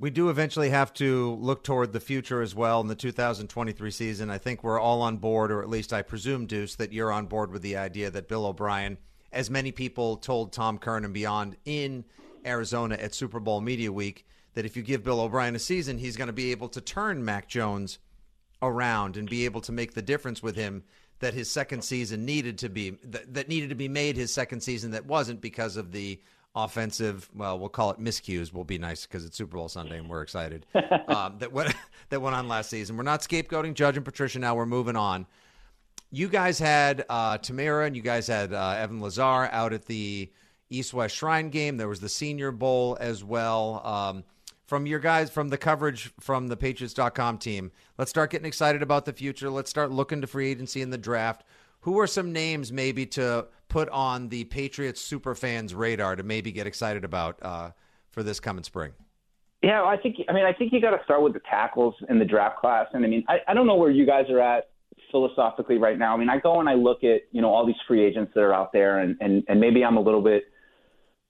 We 0.00 0.10
do 0.10 0.28
eventually 0.30 0.70
have 0.70 0.92
to 0.94 1.34
look 1.40 1.64
toward 1.64 1.92
the 1.92 1.98
future 1.98 2.40
as 2.40 2.54
well 2.54 2.80
in 2.80 2.86
the 2.86 2.94
2023 2.94 3.90
season. 3.90 4.30
I 4.30 4.38
think 4.38 4.62
we're 4.62 4.78
all 4.78 5.02
on 5.02 5.16
board, 5.16 5.50
or 5.50 5.60
at 5.60 5.68
least 5.68 5.92
I 5.92 6.02
presume, 6.02 6.46
Deuce, 6.46 6.76
that 6.76 6.92
you're 6.92 7.10
on 7.10 7.26
board 7.26 7.50
with 7.50 7.62
the 7.62 7.76
idea 7.76 8.08
that 8.10 8.28
Bill 8.28 8.46
O'Brien, 8.46 8.98
as 9.32 9.50
many 9.50 9.72
people 9.72 10.16
told 10.16 10.52
Tom 10.52 10.78
Curran 10.78 11.04
and 11.04 11.12
beyond 11.12 11.56
in 11.64 12.04
Arizona 12.46 12.94
at 12.94 13.12
Super 13.12 13.40
Bowl 13.40 13.60
Media 13.60 13.90
Week, 13.90 14.24
that 14.54 14.64
if 14.64 14.76
you 14.76 14.84
give 14.84 15.02
Bill 15.02 15.20
O'Brien 15.20 15.56
a 15.56 15.58
season, 15.58 15.98
he's 15.98 16.16
going 16.16 16.28
to 16.28 16.32
be 16.32 16.52
able 16.52 16.68
to 16.68 16.80
turn 16.80 17.24
Mac 17.24 17.48
Jones 17.48 17.98
around 18.62 19.16
and 19.16 19.28
be 19.28 19.46
able 19.46 19.60
to 19.62 19.72
make 19.72 19.94
the 19.94 20.02
difference 20.02 20.44
with 20.44 20.54
him 20.54 20.84
that 21.18 21.34
his 21.34 21.50
second 21.50 21.82
season 21.82 22.24
needed 22.24 22.58
to 22.58 22.68
be 22.68 22.90
that, 23.02 23.34
that 23.34 23.48
needed 23.48 23.68
to 23.68 23.74
be 23.74 23.88
made 23.88 24.16
his 24.16 24.32
second 24.32 24.60
season 24.60 24.92
that 24.92 25.06
wasn't 25.06 25.40
because 25.40 25.76
of 25.76 25.90
the 25.90 26.20
offensive, 26.64 27.28
well, 27.34 27.58
we'll 27.58 27.68
call 27.68 27.90
it 27.90 27.98
miscues. 27.98 28.52
Will 28.52 28.64
be 28.64 28.78
nice 28.78 29.06
because 29.06 29.24
it's 29.24 29.36
Super 29.36 29.56
Bowl 29.56 29.68
Sunday 29.68 29.98
and 29.98 30.08
we're 30.08 30.22
excited 30.22 30.66
um, 31.08 31.36
that 31.38 31.52
went 31.52 31.74
that 32.10 32.20
went 32.20 32.34
on 32.36 32.48
last 32.48 32.70
season. 32.70 32.96
We're 32.96 33.02
not 33.02 33.20
scapegoating 33.20 33.74
Judge 33.74 33.96
and 33.96 34.04
Patricia 34.04 34.38
now. 34.38 34.54
We're 34.54 34.66
moving 34.66 34.96
on. 34.96 35.26
You 36.10 36.28
guys 36.28 36.58
had 36.58 37.04
uh, 37.08 37.38
Tamara 37.38 37.86
and 37.86 37.94
you 37.94 38.02
guys 38.02 38.26
had 38.26 38.52
uh, 38.52 38.76
Evan 38.78 39.00
Lazar 39.00 39.48
out 39.52 39.72
at 39.72 39.84
the 39.86 40.30
East 40.70 40.94
West 40.94 41.16
Shrine 41.16 41.50
game. 41.50 41.76
There 41.76 41.88
was 41.88 42.00
the 42.00 42.08
Senior 42.08 42.50
Bowl 42.50 42.96
as 43.00 43.22
well. 43.22 43.82
Um, 43.84 44.24
from 44.66 44.86
your 44.86 44.98
guys, 44.98 45.30
from 45.30 45.48
the 45.48 45.56
coverage 45.56 46.12
from 46.20 46.48
the 46.48 46.56
Patriots.com 46.56 47.38
team, 47.38 47.72
let's 47.96 48.10
start 48.10 48.30
getting 48.30 48.46
excited 48.46 48.82
about 48.82 49.06
the 49.06 49.14
future. 49.14 49.48
Let's 49.48 49.70
start 49.70 49.90
looking 49.90 50.20
to 50.20 50.26
free 50.26 50.50
agency 50.50 50.82
in 50.82 50.90
the 50.90 50.98
draft. 50.98 51.42
Who 51.80 51.98
are 52.00 52.06
some 52.06 52.32
names 52.32 52.72
maybe 52.72 53.06
to 53.06 53.46
put 53.68 53.88
on 53.90 54.28
the 54.28 54.44
Patriots 54.44 55.00
super 55.00 55.34
fans 55.34 55.74
radar 55.74 56.16
to 56.16 56.22
maybe 56.22 56.52
get 56.52 56.66
excited 56.66 57.04
about 57.04 57.38
uh, 57.42 57.70
for 58.10 58.22
this 58.22 58.40
coming 58.40 58.64
spring? 58.64 58.92
Yeah, 59.62 59.82
I 59.82 59.96
think. 59.96 60.16
I 60.28 60.32
mean, 60.32 60.44
I 60.44 60.52
think 60.52 60.72
you 60.72 60.80
got 60.80 60.96
to 60.96 61.02
start 61.04 61.22
with 61.22 61.32
the 61.32 61.40
tackles 61.50 61.94
in 62.08 62.18
the 62.18 62.24
draft 62.24 62.58
class, 62.58 62.86
and 62.92 63.04
I 63.04 63.08
mean, 63.08 63.24
I, 63.28 63.38
I 63.48 63.54
don't 63.54 63.66
know 63.66 63.74
where 63.74 63.90
you 63.90 64.06
guys 64.06 64.26
are 64.30 64.40
at 64.40 64.70
philosophically 65.10 65.78
right 65.78 65.98
now. 65.98 66.14
I 66.14 66.16
mean, 66.16 66.28
I 66.28 66.38
go 66.38 66.60
and 66.60 66.68
I 66.68 66.74
look 66.74 67.02
at 67.02 67.22
you 67.32 67.42
know 67.42 67.48
all 67.48 67.66
these 67.66 67.76
free 67.86 68.04
agents 68.04 68.32
that 68.34 68.40
are 68.40 68.54
out 68.54 68.72
there, 68.72 69.00
and 69.00 69.16
and 69.20 69.42
and 69.48 69.60
maybe 69.60 69.84
I'm 69.84 69.96
a 69.96 70.00
little 70.00 70.22
bit 70.22 70.44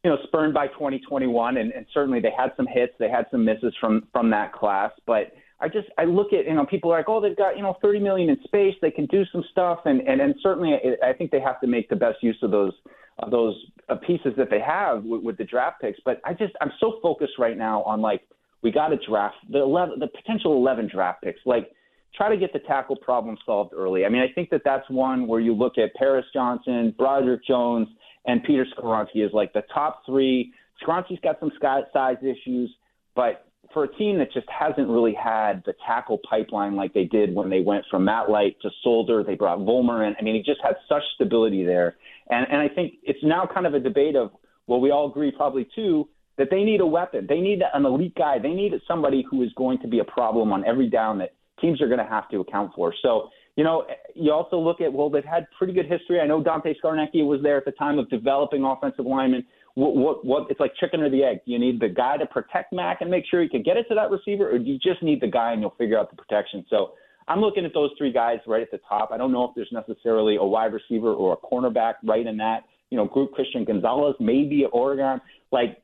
you 0.04 0.10
know 0.10 0.18
spurned 0.24 0.52
by 0.52 0.66
2021, 0.68 1.56
and, 1.56 1.72
and 1.72 1.86
certainly 1.94 2.20
they 2.20 2.32
had 2.36 2.50
some 2.56 2.66
hits, 2.66 2.92
they 2.98 3.08
had 3.08 3.26
some 3.30 3.44
misses 3.44 3.74
from 3.80 4.06
from 4.12 4.30
that 4.30 4.52
class, 4.52 4.92
but. 5.06 5.32
I 5.60 5.68
just 5.68 5.88
I 5.98 6.04
look 6.04 6.32
at 6.32 6.46
you 6.46 6.54
know 6.54 6.66
people 6.66 6.92
are 6.92 6.98
like 6.98 7.08
oh 7.08 7.20
they've 7.20 7.36
got 7.36 7.56
you 7.56 7.62
know 7.62 7.76
30 7.82 8.00
million 8.00 8.30
in 8.30 8.38
space 8.44 8.74
they 8.80 8.90
can 8.90 9.06
do 9.06 9.24
some 9.32 9.44
stuff 9.50 9.80
and 9.84 10.00
and 10.00 10.20
and 10.20 10.34
certainly 10.42 10.74
I 10.74 11.10
I 11.10 11.12
think 11.12 11.30
they 11.30 11.40
have 11.40 11.60
to 11.60 11.66
make 11.66 11.88
the 11.88 11.96
best 11.96 12.22
use 12.22 12.38
of 12.42 12.50
those 12.50 12.72
of 13.18 13.30
those 13.30 13.54
uh, 13.88 13.96
pieces 13.96 14.34
that 14.36 14.48
they 14.50 14.60
have 14.60 15.02
with, 15.04 15.22
with 15.22 15.38
the 15.38 15.44
draft 15.44 15.80
picks 15.80 15.98
but 16.04 16.20
I 16.24 16.32
just 16.32 16.54
I'm 16.60 16.72
so 16.78 16.98
focused 17.02 17.34
right 17.38 17.56
now 17.56 17.82
on 17.82 18.00
like 18.00 18.22
we 18.62 18.70
got 18.70 18.88
to 18.88 18.98
draft 19.08 19.36
the 19.50 19.58
11 19.58 19.98
the 19.98 20.08
potential 20.08 20.56
11 20.56 20.90
draft 20.92 21.22
picks 21.22 21.40
like 21.44 21.70
try 22.14 22.28
to 22.28 22.36
get 22.36 22.52
the 22.52 22.58
tackle 22.60 22.96
problem 22.96 23.36
solved 23.44 23.72
early. 23.74 24.04
I 24.04 24.08
mean, 24.08 24.22
I 24.22 24.32
think 24.34 24.50
that 24.50 24.62
that's 24.64 24.88
one 24.90 25.26
where 25.26 25.40
you 25.40 25.54
look 25.54 25.78
at 25.78 25.94
Paris 25.94 26.24
Johnson, 26.32 26.94
Broderick 26.96 27.44
Jones, 27.46 27.88
and 28.26 28.42
Peter 28.42 28.66
Skoronski 28.76 29.24
is 29.24 29.30
like 29.32 29.52
the 29.52 29.62
top 29.72 30.02
three. 30.06 30.52
Skoronski's 30.82 31.20
got 31.22 31.38
some 31.40 31.52
size 31.60 32.16
issues, 32.22 32.74
but 33.14 33.47
for 33.72 33.84
a 33.84 33.94
team 33.96 34.18
that 34.18 34.32
just 34.32 34.46
hasn't 34.48 34.88
really 34.88 35.14
had 35.14 35.62
the 35.66 35.75
tackle 35.87 36.18
pipeline 36.28 36.75
like 36.75 36.94
they 36.94 37.04
did 37.04 37.34
when 37.34 37.50
they 37.50 37.60
went 37.60 37.84
from 37.90 38.04
Matt 38.04 38.30
Light 38.30 38.56
to 38.62 38.70
Solder, 38.82 39.22
they 39.22 39.34
brought 39.34 39.58
Vollmer 39.58 40.06
in. 40.06 40.14
I 40.18 40.22
mean, 40.22 40.34
he 40.34 40.42
just 40.42 40.60
had 40.62 40.76
such 40.88 41.02
stability 41.14 41.64
there. 41.64 41.96
And, 42.30 42.46
and 42.50 42.60
I 42.60 42.68
think 42.68 42.94
it's 43.02 43.22
now 43.22 43.48
kind 43.52 43.66
of 43.66 43.75
a 43.75 43.80
debate 43.80 44.16
of, 44.16 44.30
well, 44.66 44.80
we 44.80 44.90
all 44.90 45.10
agree 45.10 45.30
probably 45.30 45.68
too, 45.75 46.08
that 46.38 46.48
they 46.50 46.62
need 46.62 46.80
a 46.80 46.87
weapon. 46.87 47.26
They 47.28 47.40
need 47.40 47.62
an 47.75 47.84
elite 47.84 48.14
guy. 48.14 48.38
They 48.38 48.52
need 48.52 48.72
somebody 48.87 49.25
who 49.28 49.42
is 49.42 49.50
going 49.56 49.80
to 49.80 49.88
be 49.88 49.98
a 49.98 50.04
problem 50.04 50.52
on 50.52 50.64
every 50.64 50.88
down 50.88 51.18
that 51.18 51.34
teams 51.60 51.82
are 51.82 51.88
going 51.88 51.98
to 51.98 52.06
have 52.06 52.28
to 52.30 52.40
account 52.40 52.72
for. 52.75 52.94
So, 53.02 53.28
you 53.56 53.64
know, 53.64 53.84
you 54.14 54.32
also 54.32 54.56
look 54.58 54.80
at, 54.80 54.92
well, 54.92 55.10
they've 55.10 55.25
had 55.25 55.46
pretty 55.58 55.72
good 55.72 55.87
history. 55.87 56.20
I 56.20 56.26
know 56.26 56.42
Dante 56.42 56.75
Scarnecchia 56.82 57.26
was 57.26 57.40
there 57.42 57.56
at 57.56 57.64
the 57.64 57.72
time 57.72 57.98
of 57.98 58.08
developing 58.08 58.64
offensive 58.64 59.04
linemen. 59.04 59.44
What, 59.78 59.94
what, 59.94 60.25
what, 60.25 60.50
it's 60.50 60.58
like 60.58 60.73
chicken 60.80 61.00
or 61.02 61.08
the 61.08 61.23
egg. 61.23 61.38
Do 61.47 61.52
you 61.52 61.58
need 61.58 61.78
the 61.78 61.88
guy 61.88 62.16
to 62.16 62.26
protect 62.26 62.73
Mac 62.73 63.00
and 63.00 63.08
make 63.08 63.25
sure 63.30 63.40
he 63.40 63.49
can 63.49 63.62
get 63.62 63.76
it 63.76 63.87
to 63.90 63.94
that 63.94 64.11
receiver, 64.11 64.50
or 64.50 64.58
do 64.58 64.64
you 64.64 64.76
just 64.76 65.04
need 65.04 65.20
the 65.20 65.28
guy 65.28 65.52
and 65.52 65.61
you'll 65.61 65.76
figure 65.78 65.97
out 65.97 66.11
the 66.11 66.16
protection? 66.16 66.66
So 66.68 66.94
I'm 67.28 67.40
looking 67.40 67.64
at 67.64 67.73
those 67.75 67.90
three 67.97 68.12
guys 68.12 68.38
right 68.49 68.61
at 68.61 68.73
the 68.73 68.80
top. 68.88 69.11
I 69.12 69.16
don't 69.16 69.30
know 69.30 69.44
if 69.44 69.50
there's 69.54 69.70
necessarily 69.70 70.35
a 70.35 70.42
wide 70.42 70.73
receiver 70.73 71.12
or 71.12 71.35
a 71.35 71.37
cornerback 71.37 71.94
right 72.02 72.26
in 72.26 72.37
that, 72.38 72.64
you 72.90 72.97
know, 72.97 73.04
group 73.04 73.32
Christian 73.35 73.64
Gonzalez, 73.64 74.16
maybe 74.18 74.66
Oregon. 74.73 75.20
Like 75.52 75.78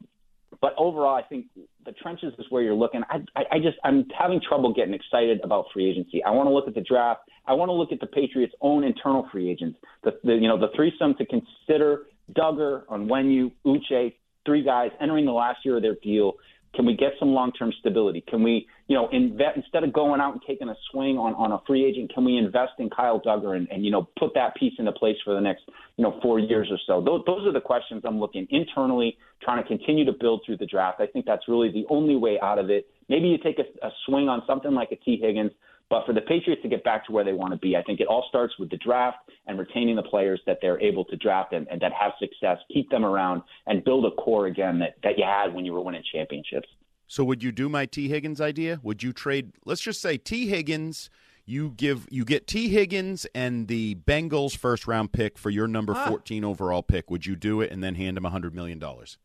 but 0.61 0.75
overall, 0.79 1.15
I 1.15 1.23
think 1.23 1.47
the 1.85 1.93
trenches 1.93 2.33
is 2.39 2.47
where 2.49 2.63
you're 2.63 2.75
looking. 2.75 3.03
I, 3.11 3.19
I, 3.37 3.43
I 3.53 3.59
just 3.59 3.77
I'm 3.85 4.07
having 4.19 4.41
trouble 4.47 4.73
getting 4.73 4.95
excited 4.95 5.41
about 5.45 5.67
free 5.73 5.89
agency. 5.89 6.23
I 6.25 6.31
want 6.31 6.49
to 6.49 6.53
look 6.53 6.67
at 6.67 6.75
the 6.75 6.81
draft. 6.81 7.21
I 7.47 7.53
want 7.53 7.69
to 7.69 7.73
look 7.73 7.93
at 7.93 8.01
the 8.01 8.07
Patriots' 8.07 8.55
own 8.61 8.85
internal 8.85 9.29
free 9.31 9.51
agents. 9.51 9.79
The, 10.03 10.13
the 10.25 10.35
you 10.35 10.49
know 10.49 10.59
the 10.59 10.69
threesome 10.75 11.15
to 11.19 11.27
consider: 11.27 12.07
Dugger, 12.33 12.85
Onwenu, 12.87 13.53
Uche, 13.67 14.15
three 14.47 14.63
guys 14.65 14.91
entering 15.01 15.25
the 15.25 15.33
last 15.33 15.59
year 15.65 15.77
of 15.77 15.83
their 15.83 15.97
deal. 16.03 16.35
Can 16.75 16.87
we 16.87 16.97
get 16.97 17.13
some 17.21 17.29
long-term 17.29 17.73
stability? 17.79 18.25
Can 18.29 18.43
we, 18.43 18.67
you 18.89 18.97
know, 18.97 19.09
invest 19.13 19.57
instead 19.57 19.85
of 19.85 19.93
going 19.93 20.21
out 20.21 20.33
and 20.33 20.43
taking 20.45 20.69
a 20.69 20.75
swing 20.91 21.17
on, 21.17 21.33
on 21.35 21.53
a 21.53 21.59
free 21.69 21.85
agent? 21.85 22.13
Can 22.13 22.25
we 22.25 22.37
invest 22.37 22.73
in 22.81 22.91
Kyle 22.91 23.21
Dugger 23.21 23.57
and, 23.57 23.69
and 23.71 23.85
you 23.85 23.93
know 23.93 24.09
put 24.19 24.35
that 24.35 24.57
piece 24.57 24.73
into 24.79 24.91
place 24.91 25.17
for 25.25 25.35
the 25.35 25.41
next 25.41 25.63
you 25.97 26.03
know 26.03 26.19
four 26.21 26.41
years 26.41 26.69
or 26.73 26.79
so? 26.85 27.01
Those, 27.01 27.23
those 27.27 27.47
are 27.47 27.53
the 27.53 27.61
questions 27.61 28.03
I'm 28.05 28.19
looking 28.19 28.49
internally, 28.51 29.17
trying 29.41 29.63
to 29.63 29.69
continue 29.69 30.05
to 30.05 30.13
build 30.13 30.43
through 30.45 30.57
the 30.57 30.67
draft. 30.67 31.01
I 31.01 31.07
think 31.07 31.27
that's 31.27 31.47
really 31.47 31.71
the 31.71 31.85
only 31.91 32.17
way 32.17 32.41
out 32.43 32.59
of 32.59 32.71
it. 32.71 32.89
Maybe 33.09 33.29
you 33.29 33.39
take 33.39 33.61
a, 33.61 33.87
a 33.87 33.91
swing 34.07 34.29
on 34.29 34.43
something 34.45 34.73
like 34.73 34.91
a 34.91 34.97
Tee 34.97 35.21
Higgins, 35.23 35.53
but 35.91 36.07
for 36.07 36.13
the 36.13 36.21
Patriots 36.23 36.63
to 36.63 36.69
get 36.69 36.83
back 36.85 37.07
to 37.07 37.13
where 37.13 37.25
they 37.25 37.33
want 37.33 37.53
to 37.53 37.59
be, 37.59 37.77
I 37.77 37.83
think 37.83 38.01
it 38.01 38.07
all 38.07 38.25
starts 38.29 38.55
with 38.59 38.71
the 38.71 38.79
draft 38.79 39.19
and 39.47 39.59
retaining 39.59 39.97
the 39.97 40.03
players 40.03 40.41
that 40.47 40.59
they're 40.63 40.81
able 40.81 41.05
to 41.07 41.17
draft 41.17 41.53
and, 41.53 41.67
and 41.69 41.81
that 41.81 41.93
have 41.93 42.13
success, 42.19 42.59
keep 42.73 42.91
them 42.91 43.05
around, 43.05 43.43
and 43.67 43.85
build 43.85 44.07
a 44.07 44.11
core 44.13 44.47
again 44.47 44.79
that, 44.79 44.95
that 45.03 45.19
you 45.19 45.25
had 45.25 45.55
when 45.55 45.65
you 45.65 45.73
were 45.73 45.83
winning 45.83 46.03
championships. 46.13 46.69
So 47.07 47.23
would 47.25 47.43
you 47.43 47.53
do 47.53 47.69
my 47.69 47.87
Tee 47.87 48.09
Higgins 48.09 48.41
idea? 48.41 48.81
Would 48.83 49.03
you 49.03 49.13
trade? 49.13 49.53
Let's 49.65 49.83
just 49.83 50.01
say 50.01 50.17
Tee 50.17 50.49
Higgins. 50.49 51.11
You 51.47 51.75
give 51.77 52.09
you 52.11 52.25
get 52.25 52.47
Tee 52.47 52.71
Higgins 52.71 53.27
and 53.35 53.69
the 53.69 53.97
Bengals 53.97 54.57
first 54.57 54.87
round 54.87 55.13
pick 55.13 55.37
for 55.37 55.51
your 55.51 55.69
number 55.69 55.93
ah. 55.95 56.09
fourteen 56.09 56.43
overall 56.43 56.83
pick. 56.83 57.11
Would 57.11 57.27
you 57.27 57.37
do 57.37 57.61
it 57.61 57.71
and 57.71 57.85
then 57.85 57.97
hand 57.97 58.17
him 58.17 58.25
a 58.25 58.31
hundred 58.31 58.55
million 58.55 58.79
dollars? 58.79 59.19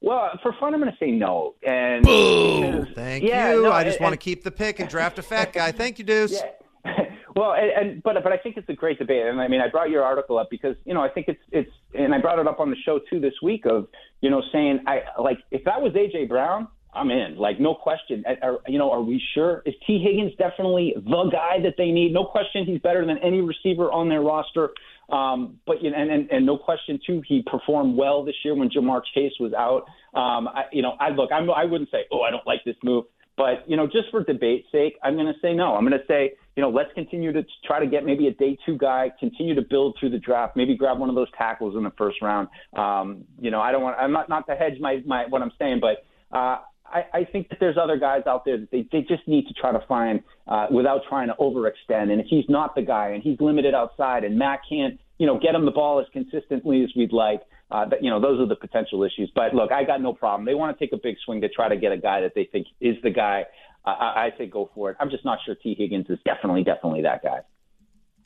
Well, 0.00 0.30
for 0.42 0.52
fun, 0.60 0.74
I'm 0.74 0.80
going 0.80 0.92
to 0.92 0.98
say 0.98 1.10
no. 1.10 1.54
And 1.66 2.04
Boom! 2.04 2.86
Thank 2.94 3.24
yeah, 3.24 3.52
you. 3.52 3.64
No, 3.64 3.72
I 3.72 3.84
just 3.84 3.98
and, 3.98 4.04
want 4.04 4.12
to 4.12 4.18
keep 4.18 4.44
the 4.44 4.50
pick 4.50 4.78
and 4.78 4.88
draft 4.88 5.18
a 5.18 5.22
fat 5.22 5.52
guy. 5.54 5.72
Thank 5.72 5.98
you, 5.98 6.04
Deuce. 6.04 6.40
Yeah. 6.84 7.04
Well, 7.36 7.52
and, 7.52 7.70
and 7.70 8.02
but 8.02 8.16
but 8.24 8.32
I 8.32 8.36
think 8.36 8.56
it's 8.56 8.68
a 8.68 8.72
great 8.72 8.98
debate, 8.98 9.24
and 9.24 9.40
I 9.40 9.46
mean 9.46 9.60
I 9.60 9.68
brought 9.68 9.90
your 9.90 10.02
article 10.02 10.38
up 10.38 10.48
because 10.50 10.74
you 10.84 10.92
know 10.92 11.02
I 11.02 11.08
think 11.08 11.28
it's 11.28 11.40
it's 11.52 11.70
and 11.94 12.12
I 12.12 12.18
brought 12.18 12.40
it 12.40 12.48
up 12.48 12.58
on 12.58 12.68
the 12.68 12.76
show 12.84 12.98
too 13.08 13.20
this 13.20 13.34
week 13.40 13.64
of 13.64 13.86
you 14.20 14.28
know 14.28 14.42
saying 14.50 14.80
I 14.88 15.02
like 15.20 15.38
if 15.52 15.62
that 15.62 15.80
was 15.80 15.92
AJ 15.92 16.28
Brown, 16.28 16.66
I'm 16.92 17.12
in, 17.12 17.36
like 17.36 17.60
no 17.60 17.76
question. 17.76 18.24
Are, 18.42 18.58
you 18.66 18.78
know, 18.78 18.90
are 18.90 19.02
we 19.02 19.22
sure? 19.34 19.62
Is 19.66 19.74
Tee 19.86 20.02
Higgins 20.02 20.32
definitely 20.36 20.94
the 20.96 21.30
guy 21.30 21.60
that 21.62 21.74
they 21.78 21.92
need? 21.92 22.12
No 22.12 22.24
question, 22.24 22.64
he's 22.64 22.80
better 22.80 23.06
than 23.06 23.18
any 23.18 23.40
receiver 23.40 23.92
on 23.92 24.08
their 24.08 24.22
roster. 24.22 24.70
Um, 25.08 25.58
but 25.66 25.82
you 25.82 25.90
know, 25.90 25.96
and, 25.96 26.10
and 26.10 26.30
and 26.30 26.46
no 26.46 26.58
question 26.58 27.00
too, 27.06 27.22
he 27.26 27.42
performed 27.42 27.96
well 27.96 28.24
this 28.24 28.34
year 28.44 28.54
when 28.54 28.68
Ja'Marr 28.68 29.02
Chase 29.14 29.32
was 29.40 29.52
out. 29.54 29.84
Um, 30.18 30.48
I, 30.48 30.64
you 30.72 30.82
know, 30.82 30.96
I 31.00 31.10
look, 31.10 31.30
I'm, 31.32 31.50
I 31.50 31.64
wouldn't 31.64 31.90
say, 31.90 32.04
oh, 32.12 32.22
I 32.22 32.30
don't 32.30 32.46
like 32.46 32.62
this 32.64 32.76
move, 32.82 33.04
but 33.36 33.68
you 33.68 33.76
know, 33.76 33.86
just 33.86 34.10
for 34.10 34.22
debate's 34.22 34.66
sake, 34.70 34.98
I'm 35.02 35.14
going 35.14 35.26
to 35.26 35.38
say 35.40 35.54
no. 35.54 35.76
I'm 35.76 35.86
going 35.86 35.98
to 35.98 36.06
say, 36.06 36.32
you 36.56 36.62
know, 36.62 36.68
let's 36.68 36.92
continue 36.92 37.32
to 37.32 37.42
try 37.64 37.80
to 37.80 37.86
get 37.86 38.04
maybe 38.04 38.26
a 38.26 38.32
day 38.32 38.58
two 38.66 38.76
guy, 38.76 39.10
continue 39.18 39.54
to 39.54 39.62
build 39.62 39.96
through 39.98 40.10
the 40.10 40.18
draft, 40.18 40.56
maybe 40.56 40.76
grab 40.76 40.98
one 40.98 41.08
of 41.08 41.14
those 41.14 41.30
tackles 41.38 41.74
in 41.76 41.84
the 41.84 41.92
first 41.96 42.20
round. 42.20 42.48
Um, 42.76 43.24
you 43.40 43.50
know, 43.50 43.60
I 43.60 43.72
don't 43.72 43.82
want, 43.82 43.96
I'm 43.98 44.12
not 44.12 44.28
not 44.28 44.46
to 44.48 44.56
hedge 44.56 44.78
my 44.80 45.02
my 45.06 45.26
what 45.26 45.42
I'm 45.42 45.52
saying, 45.58 45.80
but. 45.80 46.04
Uh, 46.30 46.58
I, 46.92 47.18
I 47.18 47.24
think 47.24 47.48
that 47.50 47.58
there's 47.60 47.76
other 47.76 47.98
guys 47.98 48.22
out 48.26 48.44
there 48.44 48.58
that 48.58 48.70
they, 48.70 48.86
they 48.90 49.00
just 49.00 49.26
need 49.26 49.46
to 49.48 49.54
try 49.54 49.72
to 49.72 49.84
find 49.86 50.22
uh, 50.46 50.66
without 50.70 51.02
trying 51.08 51.28
to 51.28 51.34
overextend. 51.34 52.10
And 52.10 52.20
if 52.20 52.26
he's 52.28 52.44
not 52.48 52.74
the 52.74 52.82
guy 52.82 53.08
and 53.10 53.22
he's 53.22 53.38
limited 53.40 53.74
outside 53.74 54.24
and 54.24 54.38
Matt 54.38 54.60
can't, 54.68 54.98
you 55.18 55.26
know, 55.26 55.38
get 55.38 55.54
him 55.54 55.64
the 55.64 55.70
ball 55.70 56.00
as 56.00 56.06
consistently 56.12 56.82
as 56.82 56.90
we'd 56.96 57.12
like, 57.12 57.42
uh, 57.70 57.86
you 58.00 58.10
know, 58.10 58.20
those 58.20 58.40
are 58.40 58.46
the 58.46 58.56
potential 58.56 59.04
issues. 59.04 59.30
But 59.34 59.54
look, 59.54 59.72
I 59.72 59.84
got 59.84 60.00
no 60.00 60.12
problem. 60.12 60.46
They 60.46 60.54
want 60.54 60.76
to 60.76 60.84
take 60.84 60.92
a 60.92 61.00
big 61.02 61.16
swing 61.24 61.40
to 61.42 61.48
try 61.48 61.68
to 61.68 61.76
get 61.76 61.92
a 61.92 61.98
guy 61.98 62.20
that 62.22 62.32
they 62.34 62.48
think 62.50 62.66
is 62.80 62.96
the 63.02 63.10
guy. 63.10 63.44
Uh, 63.84 63.90
I, 63.90 64.26
I 64.26 64.30
say 64.38 64.46
go 64.46 64.70
for 64.74 64.90
it. 64.90 64.96
I'm 65.00 65.10
just 65.10 65.24
not 65.24 65.38
sure 65.44 65.54
Tee 65.54 65.74
Higgins 65.78 66.06
is 66.08 66.18
definitely, 66.24 66.64
definitely 66.64 67.02
that 67.02 67.22
guy. 67.22 67.40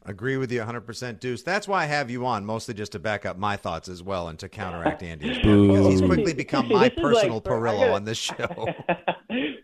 Agree 0.05 0.37
with 0.37 0.51
you 0.51 0.61
100%, 0.61 1.21
Deuce. 1.21 1.43
That's 1.43 1.69
why 1.69 1.85
I 1.85 1.87
have 1.87 2.11
you 2.11 2.27
on, 2.27 2.45
mostly 2.45 2.75
just 2.75 2.93
to 2.93 2.99
back 2.99 3.25
up 3.25 3.39
my 3.39 3.57
thoughts 3.57 3.89
as 3.89 4.03
well 4.03 4.29
and 4.29 4.39
to 4.41 4.49
counteract 4.49 5.03
Andy's. 5.03 5.37
He's 5.37 6.01
quickly 6.01 6.35
become 6.35 6.69
my 6.69 6.89
personal 6.97 7.37
like, 7.37 7.45
Perillo 7.45 7.81
gotta, 7.81 7.93
on 7.93 8.05
this 8.05 8.19
show. 8.19 8.35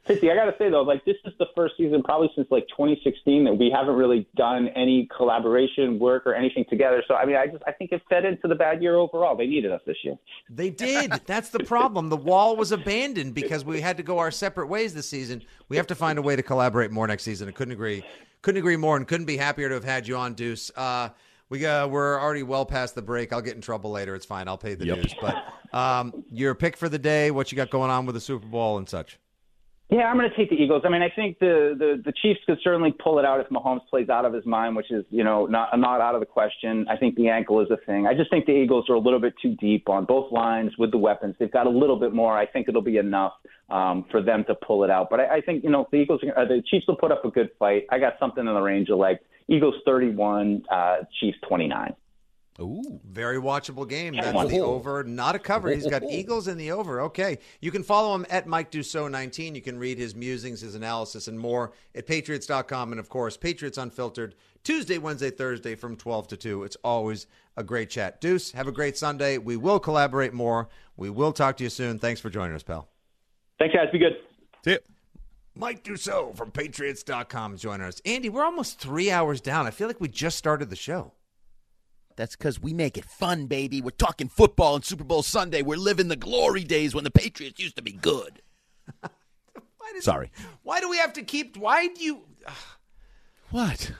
Fitzy, 0.08 0.30
I 0.30 0.36
got 0.36 0.44
to 0.44 0.54
say, 0.56 0.70
though, 0.70 0.82
like 0.82 1.04
this 1.04 1.16
is 1.24 1.32
the 1.40 1.46
first 1.56 1.74
season 1.76 2.04
probably 2.04 2.30
since 2.36 2.46
like 2.52 2.68
2016 2.68 3.44
that 3.44 3.54
we 3.54 3.68
haven't 3.68 3.96
really 3.96 4.28
done 4.36 4.68
any 4.68 5.08
collaboration 5.14 5.98
work 5.98 6.24
or 6.24 6.34
anything 6.34 6.64
together. 6.70 7.02
So, 7.08 7.14
I 7.14 7.26
mean, 7.26 7.36
I 7.36 7.48
just 7.48 7.62
I 7.66 7.72
think 7.72 7.90
it 7.90 8.00
fed 8.08 8.24
into 8.24 8.46
the 8.46 8.54
bad 8.54 8.80
year 8.80 8.94
overall. 8.94 9.36
They 9.36 9.46
needed 9.46 9.72
us 9.72 9.80
this 9.86 9.96
year. 10.04 10.16
They 10.48 10.70
did. 10.70 11.10
That's 11.26 11.50
the 11.50 11.64
problem. 11.64 12.10
The 12.10 12.16
wall 12.16 12.54
was 12.56 12.70
abandoned 12.70 13.34
because 13.34 13.64
we 13.64 13.80
had 13.80 13.96
to 13.96 14.04
go 14.04 14.18
our 14.18 14.30
separate 14.30 14.68
ways 14.68 14.94
this 14.94 15.08
season. 15.08 15.42
We 15.68 15.76
have 15.76 15.88
to 15.88 15.96
find 15.96 16.18
a 16.18 16.22
way 16.22 16.36
to 16.36 16.42
collaborate 16.42 16.92
more 16.92 17.08
next 17.08 17.24
season. 17.24 17.48
I 17.48 17.52
couldn't 17.52 17.72
agree 17.72 18.04
couldn't 18.42 18.58
agree 18.58 18.76
more 18.76 18.96
and 18.96 19.06
couldn't 19.06 19.26
be 19.26 19.36
happier 19.36 19.68
to 19.68 19.74
have 19.74 19.84
had 19.84 20.06
you 20.06 20.16
on, 20.16 20.34
Deuce. 20.34 20.70
Uh, 20.76 21.10
we 21.48 21.64
uh, 21.64 21.86
we're 21.86 22.20
already 22.20 22.42
well 22.42 22.66
past 22.66 22.94
the 22.94 23.02
break. 23.02 23.32
I'll 23.32 23.40
get 23.40 23.54
in 23.54 23.60
trouble 23.60 23.90
later. 23.90 24.14
It's 24.14 24.26
fine. 24.26 24.48
I'll 24.48 24.58
pay 24.58 24.74
the 24.74 24.86
yep. 24.86 25.00
dues. 25.00 25.14
But 25.20 25.36
um, 25.76 26.24
your 26.30 26.54
pick 26.54 26.76
for 26.76 26.88
the 26.88 26.98
day, 26.98 27.30
what 27.30 27.50
you 27.50 27.56
got 27.56 27.70
going 27.70 27.90
on 27.90 28.06
with 28.06 28.14
the 28.14 28.20
Super 28.20 28.46
Bowl 28.46 28.78
and 28.78 28.88
such. 28.88 29.18
Yeah, 29.90 30.04
I'm 30.04 30.18
going 30.18 30.28
to 30.28 30.36
take 30.36 30.50
the 30.50 30.56
Eagles. 30.56 30.82
I 30.84 30.90
mean, 30.90 31.00
I 31.00 31.08
think 31.08 31.38
the, 31.38 31.74
the 31.78 32.02
the 32.04 32.12
Chiefs 32.20 32.40
could 32.44 32.58
certainly 32.62 32.92
pull 32.92 33.18
it 33.18 33.24
out 33.24 33.40
if 33.40 33.48
Mahomes 33.48 33.80
plays 33.88 34.10
out 34.10 34.26
of 34.26 34.34
his 34.34 34.44
mind, 34.44 34.76
which 34.76 34.90
is 34.90 35.02
you 35.08 35.24
know 35.24 35.46
not 35.46 35.70
not 35.78 36.02
out 36.02 36.14
of 36.14 36.20
the 36.20 36.26
question. 36.26 36.86
I 36.90 36.96
think 36.98 37.16
the 37.16 37.28
ankle 37.28 37.62
is 37.62 37.68
a 37.70 37.78
thing. 37.86 38.06
I 38.06 38.12
just 38.12 38.28
think 38.28 38.44
the 38.44 38.52
Eagles 38.52 38.90
are 38.90 38.94
a 38.94 38.98
little 38.98 39.20
bit 39.20 39.32
too 39.40 39.56
deep 39.56 39.88
on 39.88 40.04
both 40.04 40.30
lines 40.30 40.72
with 40.78 40.90
the 40.90 40.98
weapons. 40.98 41.36
They've 41.38 41.50
got 41.50 41.66
a 41.66 41.70
little 41.70 41.98
bit 41.98 42.12
more. 42.12 42.36
I 42.36 42.44
think 42.44 42.68
it'll 42.68 42.82
be 42.82 42.98
enough 42.98 43.32
um, 43.70 44.04
for 44.10 44.22
them 44.22 44.44
to 44.48 44.54
pull 44.54 44.84
it 44.84 44.90
out. 44.90 45.08
But 45.08 45.20
I, 45.20 45.36
I 45.36 45.40
think 45.40 45.64
you 45.64 45.70
know 45.70 45.88
the 45.90 45.96
Eagles, 45.96 46.20
uh, 46.36 46.44
the 46.44 46.62
Chiefs 46.70 46.86
will 46.86 46.96
put 46.96 47.10
up 47.10 47.24
a 47.24 47.30
good 47.30 47.48
fight. 47.58 47.86
I 47.90 47.98
got 47.98 48.14
something 48.20 48.46
in 48.46 48.52
the 48.52 48.60
range 48.60 48.90
of 48.90 48.98
like 48.98 49.22
Eagles 49.48 49.76
31, 49.86 50.64
uh, 50.70 50.96
Chiefs 51.18 51.38
29. 51.48 51.94
Ooh, 52.60 53.00
very 53.08 53.38
watchable 53.38 53.88
game. 53.88 54.14
That's 54.14 54.50
the 54.50 54.60
over, 54.60 55.04
not 55.04 55.36
a 55.36 55.38
cover. 55.38 55.70
He's 55.70 55.86
got 55.86 56.02
Eagles 56.02 56.48
in 56.48 56.58
the 56.58 56.72
over. 56.72 57.02
Okay. 57.02 57.38
You 57.60 57.70
can 57.70 57.84
follow 57.84 58.14
him 58.16 58.26
at 58.30 58.48
Mike 58.48 58.72
Dussault 58.72 59.12
19. 59.12 59.54
You 59.54 59.60
can 59.60 59.78
read 59.78 59.96
his 59.96 60.16
musings, 60.16 60.62
his 60.62 60.74
analysis, 60.74 61.28
and 61.28 61.38
more 61.38 61.72
at 61.94 62.06
patriots.com. 62.06 62.90
And 62.90 62.98
of 62.98 63.08
course, 63.08 63.36
Patriots 63.36 63.78
Unfiltered, 63.78 64.34
Tuesday, 64.64 64.98
Wednesday, 64.98 65.30
Thursday 65.30 65.76
from 65.76 65.96
12 65.96 66.28
to 66.28 66.36
2. 66.36 66.64
It's 66.64 66.76
always 66.82 67.28
a 67.56 67.62
great 67.62 67.90
chat. 67.90 68.20
Deuce, 68.20 68.50
have 68.52 68.66
a 68.66 68.72
great 68.72 68.98
Sunday. 68.98 69.38
We 69.38 69.56
will 69.56 69.78
collaborate 69.78 70.32
more. 70.32 70.68
We 70.96 71.10
will 71.10 71.32
talk 71.32 71.58
to 71.58 71.64
you 71.64 71.70
soon. 71.70 72.00
Thanks 72.00 72.20
for 72.20 72.28
joining 72.28 72.56
us, 72.56 72.64
pal. 72.64 72.88
Thanks, 73.60 73.74
guys. 73.74 73.86
Be 73.92 73.98
good. 73.98 74.16
See 74.64 74.72
you. 74.72 74.78
Mike 75.54 75.84
Dussault 75.84 76.36
from 76.36 76.50
Patriots.com 76.50 77.54
is 77.54 77.60
joining 77.60 77.86
us. 77.86 78.00
Andy, 78.04 78.28
we're 78.28 78.44
almost 78.44 78.80
three 78.80 79.10
hours 79.12 79.40
down. 79.40 79.66
I 79.66 79.70
feel 79.70 79.86
like 79.86 80.00
we 80.00 80.08
just 80.08 80.38
started 80.38 80.70
the 80.70 80.76
show. 80.76 81.12
That's 82.18 82.34
because 82.34 82.60
we 82.60 82.74
make 82.74 82.98
it 82.98 83.04
fun, 83.04 83.46
baby. 83.46 83.80
We're 83.80 83.90
talking 83.90 84.28
football 84.28 84.74
and 84.74 84.84
Super 84.84 85.04
Bowl 85.04 85.22
Sunday. 85.22 85.62
We're 85.62 85.78
living 85.78 86.08
the 86.08 86.16
glory 86.16 86.64
days 86.64 86.92
when 86.92 87.04
the 87.04 87.12
Patriots 87.12 87.60
used 87.60 87.76
to 87.76 87.82
be 87.82 87.92
good. 87.92 88.42
Why 89.00 89.92
does- 89.94 90.02
Sorry. 90.04 90.32
Why 90.64 90.80
do 90.80 90.90
we 90.90 90.96
have 90.98 91.12
to 91.12 91.22
keep? 91.22 91.56
Why 91.56 91.86
do 91.86 92.04
you? 92.04 92.22
What? 93.50 93.92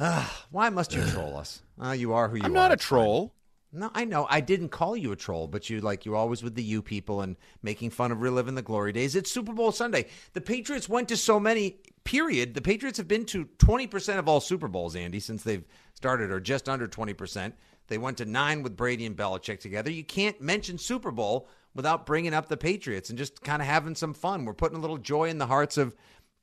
Why 0.50 0.68
must 0.68 0.92
you 0.92 1.02
troll 1.07 1.35
us? 1.38 1.62
Uh, 1.83 1.92
you 1.92 2.12
are 2.12 2.28
who 2.28 2.37
you 2.37 2.42
are. 2.42 2.46
I'm 2.46 2.52
not 2.52 2.70
a 2.70 2.76
troll. 2.76 3.33
No, 3.72 3.90
I 3.94 4.04
know. 4.04 4.26
I 4.28 4.40
didn't 4.42 4.68
call 4.68 4.94
you 4.94 5.11
a 5.12 5.16
troll, 5.16 5.46
but 5.48 5.70
you 5.70 5.81
like 5.81 6.04
you're 6.04 6.16
always 6.16 6.42
with 6.42 6.54
the 6.54 6.62
you 6.62 6.83
people 6.83 7.22
and 7.22 7.35
making 7.62 7.88
fun 7.90 8.12
of 8.12 8.20
reliving 8.20 8.57
the 8.57 8.62
glory 8.62 8.92
days. 8.92 9.16
It's 9.16 9.31
Super 9.31 9.54
Bowl 9.54 9.72
Sunday. 9.72 10.09
The 10.35 10.42
Patriots 10.42 10.87
went 10.87 11.09
to 11.09 11.16
so 11.16 11.40
many. 11.40 11.78
Period. 12.04 12.52
The 12.52 12.61
Patriots 12.61 12.98
have 12.98 13.09
been 13.09 13.24
to 13.26 13.46
20 13.59 13.87
percent 13.87 14.18
of 14.18 14.28
all 14.28 14.40
Super 14.40 14.68
Bowls, 14.68 14.94
Andy, 14.94 15.18
since 15.18 15.44
they've 15.44 15.64
started, 15.94 16.31
or 16.31 16.40
just 16.40 16.68
under 16.68 16.87
20 16.87 17.14
percent. 17.14 17.54
They 17.88 17.98
went 17.98 18.18
to 18.18 18.24
nine 18.24 18.62
with 18.62 18.77
Brady 18.77 19.07
and 19.07 19.16
Belichick 19.16 19.61
together. 19.61 19.90
You 19.90 20.05
can't 20.05 20.40
mention 20.40 20.79
Super 20.79 21.11
Bowl 21.11 21.48
without 21.74 22.07
bringing 22.07 22.35
up 22.35 22.48
the 22.48 22.57
Patriots 22.57 23.11
and 23.11 23.18
just 23.18 23.42
kind 23.42 23.61
of 23.61 23.68
having 23.68 23.94
some 23.94 24.14
fun. 24.14 24.44
We're 24.44 24.55
putting 24.55 24.79
a 24.79 24.81
little 24.81 24.98
joy 24.98 25.29
in 25.29 25.38
the 25.38 25.46
hearts 25.46 25.77
of 25.77 25.94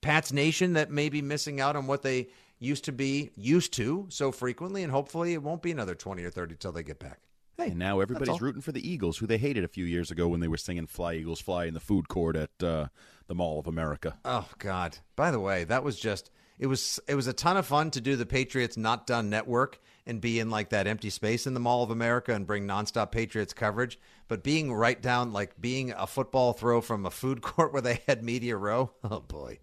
Pat's 0.01 0.31
Nation 0.31 0.73
that 0.73 0.91
may 0.91 1.09
be 1.09 1.21
missing 1.21 1.59
out 1.59 1.75
on 1.75 1.87
what 1.87 2.01
they 2.03 2.29
used 2.59 2.85
to 2.85 2.91
be 2.91 3.31
used 3.35 3.73
to 3.73 4.07
so 4.09 4.31
frequently, 4.31 4.83
and 4.83 4.91
hopefully 4.91 5.33
it 5.33 5.43
won't 5.43 5.61
be 5.61 5.71
another 5.71 5.95
20 5.95 6.23
or 6.23 6.29
30 6.29 6.55
till 6.55 6.71
they 6.71 6.83
get 6.83 6.99
back. 6.99 7.19
Hey, 7.57 7.69
And 7.69 7.79
now 7.79 8.01
everybody's 8.01 8.41
rooting 8.41 8.61
for 8.61 8.73
the 8.73 8.87
Eagles, 8.87 9.17
who 9.17 9.27
they 9.27 9.37
hated 9.37 9.63
a 9.63 9.69
few 9.69 9.85
years 9.85 10.11
ago 10.11 10.27
when 10.27 10.41
they 10.41 10.47
were 10.47 10.57
singing 10.57 10.87
"Fly 10.87 11.13
Eagles 11.15 11.39
Fly" 11.39 11.65
in 11.65 11.73
the 11.73 11.79
food 11.79 12.09
court 12.09 12.35
at 12.35 12.49
uh, 12.61 12.87
the 13.27 13.35
Mall 13.35 13.59
of 13.59 13.67
America. 13.67 14.17
Oh 14.25 14.49
God! 14.57 14.97
By 15.15 15.31
the 15.31 15.39
way, 15.39 15.63
that 15.63 15.83
was 15.83 15.97
just 15.97 16.31
it 16.59 16.67
was 16.67 16.99
it 17.07 17.15
was 17.15 17.27
a 17.27 17.33
ton 17.33 17.57
of 17.57 17.65
fun 17.65 17.91
to 17.91 18.01
do 18.01 18.15
the 18.15 18.25
Patriots 18.25 18.77
Not 18.77 19.05
Done 19.07 19.29
network 19.29 19.79
and 20.07 20.21
be 20.21 20.39
in 20.39 20.49
like 20.49 20.69
that 20.69 20.85
empty 20.87 21.09
space 21.09 21.47
in 21.47 21.53
the 21.53 21.59
Mall 21.59 21.81
of 21.83 21.89
America 21.89 22.33
and 22.33 22.45
bring 22.45 22.67
nonstop 22.67 23.11
Patriots 23.11 23.53
coverage. 23.53 23.99
But 24.27 24.43
being 24.43 24.71
right 24.73 25.01
down 25.01 25.33
like 25.33 25.59
being 25.59 25.91
a 25.91 26.05
football 26.07 26.53
throw 26.53 26.81
from 26.81 27.05
a 27.05 27.11
food 27.11 27.41
court 27.41 27.73
where 27.73 27.81
they 27.81 28.01
had 28.07 28.23
media 28.23 28.55
row. 28.57 28.91
Oh 29.03 29.19
boy. 29.19 29.59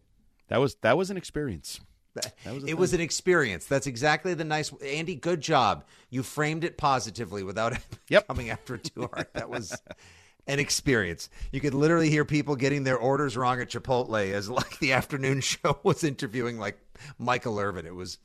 That 0.48 0.60
was 0.60 0.74
that 0.82 0.96
was 0.98 1.10
an 1.10 1.16
experience. 1.16 1.80
was 2.14 2.64
a 2.64 2.66
it 2.66 2.76
was 2.76 2.92
an 2.92 3.00
experience. 3.00 3.64
That's 3.66 3.86
exactly 3.86 4.34
the 4.34 4.44
nice 4.44 4.70
Andy. 4.84 5.14
Good 5.14 5.40
job. 5.40 5.84
You 6.10 6.22
framed 6.22 6.62
it 6.64 6.76
positively 6.76 7.42
without 7.42 7.74
Yep. 8.08 8.26
coming 8.28 8.50
after 8.50 8.74
it 8.74 8.84
too 8.94 9.08
hard. 9.12 9.28
That 9.34 9.48
was 9.48 9.80
an 10.46 10.58
experience. 10.58 11.30
You 11.52 11.60
could 11.60 11.72
literally 11.72 12.10
hear 12.10 12.24
people 12.24 12.56
getting 12.56 12.82
their 12.84 12.98
orders 12.98 13.36
wrong 13.36 13.60
at 13.60 13.68
Chipotle 13.70 14.32
as 14.32 14.50
like 14.50 14.78
the 14.80 14.92
afternoon 14.92 15.40
show 15.40 15.78
was 15.84 16.02
interviewing 16.04 16.58
like 16.58 16.78
Michael 17.18 17.58
Irvin. 17.58 17.86
It 17.86 17.94
was 17.94 18.18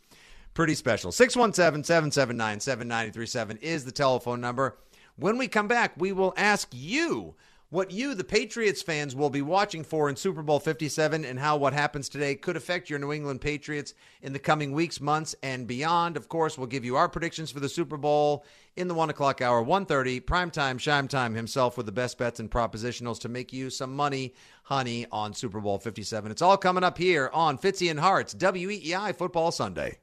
pretty 0.53 0.75
special. 0.75 1.11
617-779-7937 1.11 3.61
is 3.61 3.85
the 3.85 3.91
telephone 3.91 4.41
number. 4.41 4.77
When 5.15 5.37
we 5.37 5.47
come 5.47 5.67
back, 5.67 5.93
we 5.97 6.11
will 6.11 6.33
ask 6.37 6.67
you 6.71 7.35
what 7.69 7.91
you, 7.91 8.13
the 8.13 8.23
Patriots 8.23 8.81
fans, 8.81 9.13
will 9.13 9.29
be 9.29 9.41
watching 9.41 9.83
for 9.83 10.07
in 10.07 10.15
Super 10.15 10.41
Bowl 10.41 10.59
57 10.59 11.25
and 11.25 11.37
how 11.37 11.57
what 11.57 11.73
happens 11.73 12.07
today 12.07 12.33
could 12.35 12.55
affect 12.55 12.89
your 12.89 12.97
New 12.97 13.11
England 13.11 13.41
Patriots 13.41 13.93
in 14.21 14.31
the 14.31 14.39
coming 14.39 14.71
weeks, 14.71 15.01
months, 15.01 15.35
and 15.43 15.67
beyond. 15.67 16.15
Of 16.15 16.29
course, 16.29 16.57
we'll 16.57 16.67
give 16.67 16.85
you 16.85 16.95
our 16.95 17.09
predictions 17.09 17.51
for 17.51 17.59
the 17.59 17.67
Super 17.67 17.97
Bowl 17.97 18.45
in 18.77 18.87
the 18.87 18.93
1 18.93 19.09
o'clock 19.09 19.41
hour, 19.41 19.63
1.30, 19.63 20.21
primetime, 20.21 20.79
Shime 20.79 21.09
Time 21.09 21.35
himself 21.35 21.75
with 21.75 21.85
the 21.85 21.91
best 21.91 22.17
bets 22.17 22.39
and 22.39 22.49
propositionals 22.49 23.19
to 23.19 23.29
make 23.29 23.51
you 23.51 23.69
some 23.69 23.93
money, 23.93 24.33
honey, 24.63 25.05
on 25.11 25.33
Super 25.33 25.59
Bowl 25.59 25.77
57. 25.77 26.31
It's 26.31 26.41
all 26.41 26.57
coming 26.57 26.83
up 26.85 26.97
here 26.97 27.29
on 27.33 27.57
Fitzy 27.57 27.91
and 27.91 27.99
Hart's, 27.99 28.33
WEEI 28.33 29.13
Football 29.13 29.51
Sunday. 29.51 29.97